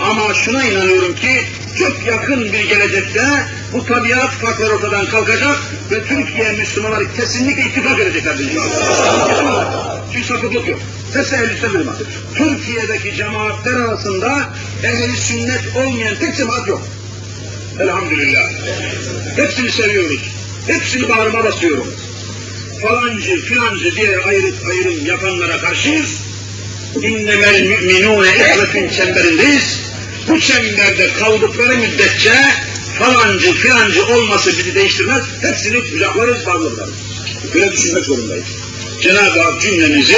Ama 0.00 0.34
şuna 0.34 0.64
inanıyorum 0.64 1.14
ki 1.14 1.40
çok 1.78 2.06
yakın 2.06 2.44
bir 2.52 2.68
gelecekte 2.68 3.22
bu 3.72 3.86
tabiat 3.86 4.30
farkları 4.30 4.74
ortadan 4.74 5.06
kalkacak 5.06 5.58
ve 5.90 6.04
Türkiye 6.04 6.52
Müslümanları 6.52 7.12
kesinlikle 7.12 7.62
ittifak 7.62 8.00
edecekler. 8.00 8.36
Çünkü 10.12 10.26
sapıklık 10.26 10.68
yok. 10.68 10.80
Sesle 11.12 11.36
elbise 11.36 11.72
duyma. 11.72 11.92
Türkiye'deki 12.34 13.14
cemaatler 13.16 13.74
arasında 13.74 14.48
ehli 14.84 15.16
sünnet 15.16 15.62
olmayan 15.76 16.14
tek 16.20 16.36
cemaat 16.36 16.68
yok. 16.68 16.82
Elhamdülillah. 17.80 18.50
Hepsini 19.36 19.70
seviyoruz. 19.70 20.20
Hepsini 20.66 21.08
bağrıma 21.08 21.44
basıyorum. 21.44 21.86
Falancı, 22.82 23.40
filancı 23.40 23.96
diye 23.96 24.18
ayrı, 24.18 24.52
ayrım 24.68 25.06
yapanlara 25.06 25.58
karşıyız. 25.58 26.20
İnnemel 27.02 27.62
müminûne 27.62 28.28
ihvetün 28.28 28.88
çemberindeyiz. 28.88 29.75
Bu 30.28 30.40
çemberde 30.40 31.12
kaldıkları 31.12 31.78
müddetçe 31.78 32.34
falancı, 32.98 33.52
filancı 33.52 34.06
olması 34.06 34.50
bizi 34.58 34.74
değiştirmez. 34.74 35.24
Hepsini 35.40 35.90
kucaklarız, 35.90 36.46
bağlarız. 36.46 36.94
Böyle 37.54 37.72
düşünmek 37.72 38.04
zorundayız. 38.04 38.46
Cenab-ı 39.02 39.40
Hak 39.40 39.60
cümlemizi 39.60 40.16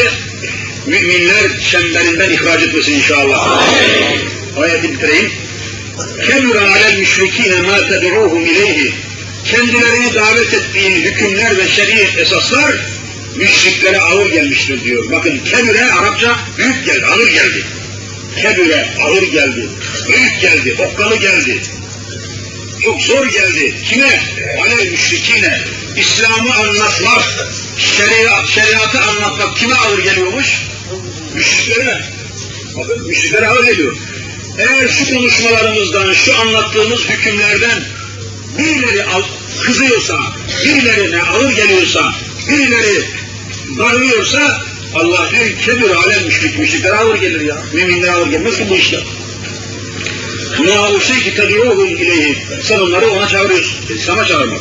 müminler 0.87 1.61
çemberinden 1.71 2.31
ihraç 2.31 2.63
etmesin 2.63 2.93
inşallah. 2.93 3.63
Ayeti 4.57 4.93
bitireyim. 4.93 5.33
Kemür 6.27 6.55
alel 6.55 6.99
müşrikine 6.99 7.61
ma 7.61 7.89
ted'uhum 7.89 8.47
ileyhi. 8.47 8.95
Kendilerini 9.45 10.15
davet 10.15 10.55
ettiğin 10.55 10.91
hükümler 10.91 11.57
ve 11.57 11.69
şer'i 11.69 12.21
esaslar 12.21 12.77
müşriklere 13.37 14.01
ağır 14.01 14.27
gelmiştir 14.27 14.85
diyor. 14.85 15.11
Bakın 15.11 15.39
kebire 15.39 15.85
Arapça 15.85 16.37
büyük 16.59 16.87
geldi, 16.87 17.07
ağır 17.07 17.29
geldi. 17.29 17.65
Kebire 18.37 18.89
ağır 19.03 19.23
geldi, 19.23 19.69
büyük 20.09 20.41
geldi, 20.41 20.77
okkalı 20.79 21.17
geldi. 21.17 21.63
Çok 22.85 23.03
zor 23.03 23.27
geldi. 23.27 23.75
Kime? 23.89 24.21
Alel 24.63 24.91
müşrikine. 24.91 25.61
İslam'ı 25.97 26.55
anlatmak, 26.55 27.25
şeriat, 27.79 28.49
şeriatı 28.49 29.01
anlatmak 29.01 29.57
kime 29.57 29.75
ağır 29.75 29.99
geliyormuş? 29.99 30.63
Müşriklere. 31.35 32.05
Bakın 32.77 33.07
müşriklere 33.07 33.47
ağır 33.47 33.65
geliyor. 33.65 33.97
Eğer 34.59 34.89
şu 34.89 35.15
konuşmalarımızdan, 35.15 36.13
şu 36.13 36.41
anlattığımız 36.41 37.09
hükümlerden 37.09 37.83
birileri 38.59 39.05
kızıyorsa, 39.65 40.19
birilerine 40.65 41.23
ağır 41.23 41.53
geliyorsa, 41.53 42.15
birileri 42.49 43.05
darılıyorsa 43.79 44.63
Allah 44.95 45.31
diyor 45.31 45.59
kebir 45.59 45.91
alem 45.91 46.25
müşrik, 46.25 46.59
müşriklere 46.59 46.95
ağır 46.95 47.21
gelir 47.21 47.41
ya. 47.41 47.57
Müminlere 47.73 48.11
ağır 48.11 48.27
gelmez 48.27 48.59
ki 48.59 48.67
bu 48.71 48.77
işler. 48.77 49.01
Ma 50.59 50.89
o 50.89 51.01
şey 51.01 51.21
ki 51.21 51.35
ted'uhum 51.37 51.87
ileyhi. 51.87 52.39
Sen 52.63 52.79
onları 52.79 53.11
ona 53.11 53.29
çağırıyorsun. 53.29 53.95
İslam'a 53.95 54.25
çağırmak. 54.25 54.61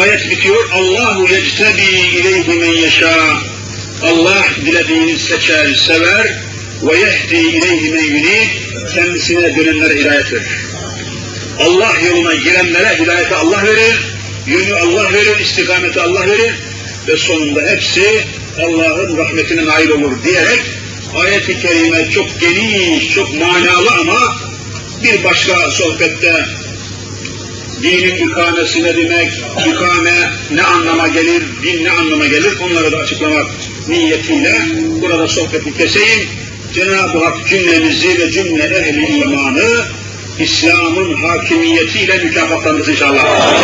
Ayet 0.00 0.30
bitiyor. 0.30 0.70
Allahu 0.72 1.32
yectebi 1.32 1.82
ileyhi 2.18 2.58
men 2.58 2.72
yeşâ. 2.72 3.38
Allah 4.02 4.44
dilediğini 4.66 5.18
seçer, 5.18 5.74
sever 5.74 6.38
ve 6.82 6.98
yehdi 6.98 7.34
ileyhi 7.34 7.90
men 7.90 8.04
yunib. 8.04 8.48
Kendisine 8.94 9.56
dönenlere 9.56 10.00
hidayet 10.00 10.32
verir. 10.32 10.46
Allah 11.60 11.92
yoluna 12.08 12.34
girenlere 12.34 12.98
hidayeti 12.98 13.34
Allah 13.34 13.62
verir, 13.62 13.94
yönü 14.46 14.74
Allah 14.74 15.12
verir, 15.12 15.38
istikameti 15.40 16.00
Allah 16.00 16.26
verir 16.26 16.54
ve 17.08 17.16
sonunda 17.16 17.60
hepsi 17.62 18.24
Allah'ın 18.58 19.16
rahmetine 19.16 19.66
nail 19.66 19.88
olur 19.88 20.22
diyerek 20.24 20.62
ayet-i 21.14 21.58
kerime 21.58 22.10
çok 22.10 22.40
geniş, 22.40 23.14
çok 23.14 23.34
manalı 23.34 23.90
ama 24.00 24.36
bir 25.04 25.24
başka 25.24 25.70
sohbette 25.70 26.46
dinin 27.82 28.28
ikamesi 28.28 28.82
ne 28.82 28.96
demek, 28.96 29.32
ikame 29.66 30.30
ne 30.50 30.62
anlama 30.62 31.08
gelir, 31.08 31.42
din 31.62 31.84
ne 31.84 31.90
anlama 31.90 32.26
gelir 32.26 32.52
onları 32.60 32.92
da 32.92 32.96
açıklamak 32.96 33.46
niyetiyle 33.88 34.58
burada 35.02 35.28
sohbeti 35.28 35.76
keseyim. 35.76 36.28
Cenab-ı 36.74 37.18
Hak 37.18 37.48
cümlemizi 37.48 38.18
ve 38.18 38.30
cümle 38.30 38.64
ehli 38.64 39.18
imanı 39.18 39.84
İslam'ın 40.38 41.14
hakimiyetiyle 41.14 42.18
mükafatlandırsın 42.18 42.92
inşallah. 42.92 43.54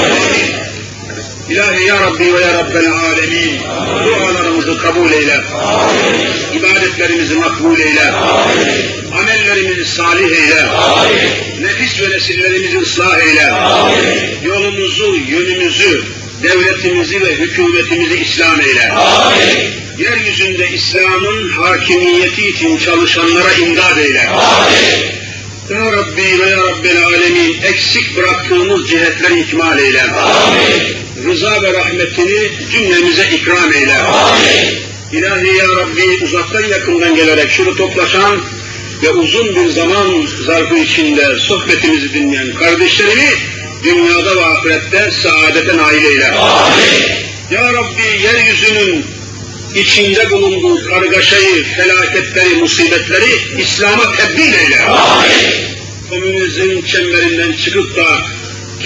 İlahi 1.51 1.85
ya 1.87 2.01
Rabbi 2.01 2.35
ve 2.35 2.41
ya 2.41 2.55
Rabbel 2.55 2.93
alemin. 2.93 3.61
Dualarımızı 4.07 4.79
kabul 4.79 5.13
eyle. 5.13 5.41
Amin. 5.55 6.59
İbadetlerimizi 6.59 7.35
makbul 7.35 7.81
eyle. 7.81 8.11
Amin. 8.11 9.13
Amellerimizi 9.21 9.85
salih 9.85 10.31
eyle. 10.31 10.63
Amin. 10.63 11.63
Nefis 11.63 12.03
ve 12.03 12.11
nesillerimizi 12.11 12.79
ıslah 12.79 13.19
eyle. 13.19 13.51
Amin. 13.51 14.43
Yolumuzu, 14.45 15.17
yönümüzü, 15.29 16.05
devletimizi 16.43 17.21
ve 17.21 17.35
hükümetimizi 17.35 18.17
İslam 18.17 18.61
eyle. 18.61 18.91
Amin. 18.91 19.71
Yeryüzünde 19.99 20.69
İslam'ın 20.69 21.49
hakimiyeti 21.49 22.49
için 22.49 22.79
çalışanlara 22.79 23.53
imdad 23.53 23.97
eyle. 23.97 24.29
Amin 24.29 25.21
Ya 25.71 25.93
Rabbi 25.93 26.41
ve 26.41 26.51
Ya 26.51 26.57
Rabbel 26.57 27.05
Alemin 27.05 27.63
eksik 27.63 28.17
bıraktığımız 28.17 28.91
cihetleri 28.91 29.41
ikmal 29.41 29.79
eyle. 29.79 30.03
Amin. 30.03 31.00
Rıza 31.25 31.63
ve 31.63 31.73
rahmetini 31.73 32.51
cümlemize 32.73 33.31
ikram 33.31 33.73
eyle. 33.73 33.99
Amin. 33.99 34.91
İlahi 35.13 35.57
Ya 35.57 35.69
Rabbi 35.69 36.25
uzaktan 36.25 36.65
yakından 36.65 37.15
gelerek 37.15 37.51
şunu 37.51 37.77
toplaşan 37.77 38.41
ve 39.03 39.11
uzun 39.11 39.57
bir 39.57 39.69
zaman 39.69 40.27
zarfı 40.47 40.79
içinde 40.79 41.39
sohbetimizi 41.39 42.15
dinleyen 42.15 42.55
kardeşlerimi 42.55 43.31
dünyada 43.85 44.37
ve 44.37 44.45
ahirette 44.45 45.11
saadete 45.11 45.77
nail 45.77 46.05
eyle. 46.05 46.29
Amin. 46.31 47.31
Ya 47.51 47.73
Rabbi 47.73 48.23
yeryüzünün 48.23 49.05
içinde 49.75 50.31
bulunduğu 50.31 50.89
kargaşayı, 50.89 51.65
felaketleri, 51.77 52.55
musibetleri 52.55 53.61
İslam'a 53.63 54.13
tebdil 54.13 54.53
eyle. 54.55 54.81
Amin. 54.83 55.31
Komünizm 56.11 56.87
çemberinden 56.87 57.53
çıkıp 57.53 57.97
da 57.97 58.07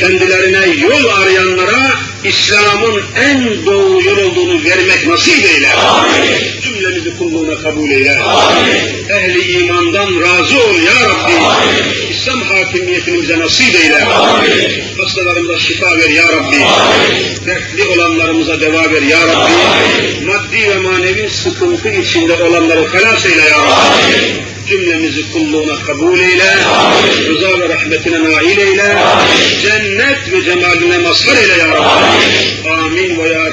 kendilerine 0.00 0.66
yol 0.82 1.08
arayanlara 1.08 1.90
İslam'ın 2.24 3.02
en 3.24 3.66
doğru 3.66 4.02
yol 4.02 4.18
olduğunu 4.18 4.64
vermek 4.64 5.06
nasip 5.06 5.44
eyle. 5.44 5.72
Amin. 5.72 6.60
Cümlemizi 6.62 7.18
kulluğuna 7.18 7.62
kabul 7.62 7.90
eyle. 7.90 8.18
Amin. 8.18 9.08
Ehli 9.10 9.58
imandan 9.58 10.20
razı 10.20 10.56
ol 10.56 10.74
ya 10.74 11.08
Rabbi. 11.08 11.32
Amin. 11.32 12.10
İslam 12.10 12.40
hakimiyetini 12.40 13.22
bize 13.22 13.38
nasip 13.38 13.74
eyle. 13.74 14.04
Amin. 14.04 14.84
Hastalarımıza 14.98 15.58
şifa 15.58 15.96
ver 15.96 16.10
ya 16.10 16.28
Rabbi. 16.32 16.56
Amin. 16.56 17.46
Dertli 17.46 17.84
olanlarımıza 17.84 18.60
deva 18.60 18.92
ver 18.92 19.02
ya 19.02 19.22
Rabbi. 19.26 19.34
Amin. 19.34 20.26
Maddi 20.26 20.70
ve 20.70 20.78
manevi 20.78 21.30
sıkıntı 21.30 21.88
içinde 21.88 22.32
olanları 22.32 22.86
halas 22.86 23.26
eyle 23.26 23.42
ya 23.42 23.58
Rabbi. 23.58 23.72
Amin. 23.72 24.53
Cümlemizi 24.68 25.32
kulluğuna 25.32 25.74
kabul 25.86 26.18
eyle. 26.18 26.54
Rıza 27.28 27.60
ve 27.60 27.68
rahmetine 27.68 28.24
nail 28.24 28.58
eyle. 28.58 28.96
Cennet 29.62 30.32
ve 30.32 30.42
cemaline 30.42 30.98
mazhar 30.98 31.36
eyle 31.36 31.52
ya 31.52 31.68
Rabbi. 31.68 32.68
Amin 32.68 33.18
ve 33.18 33.28
ya 33.28 33.52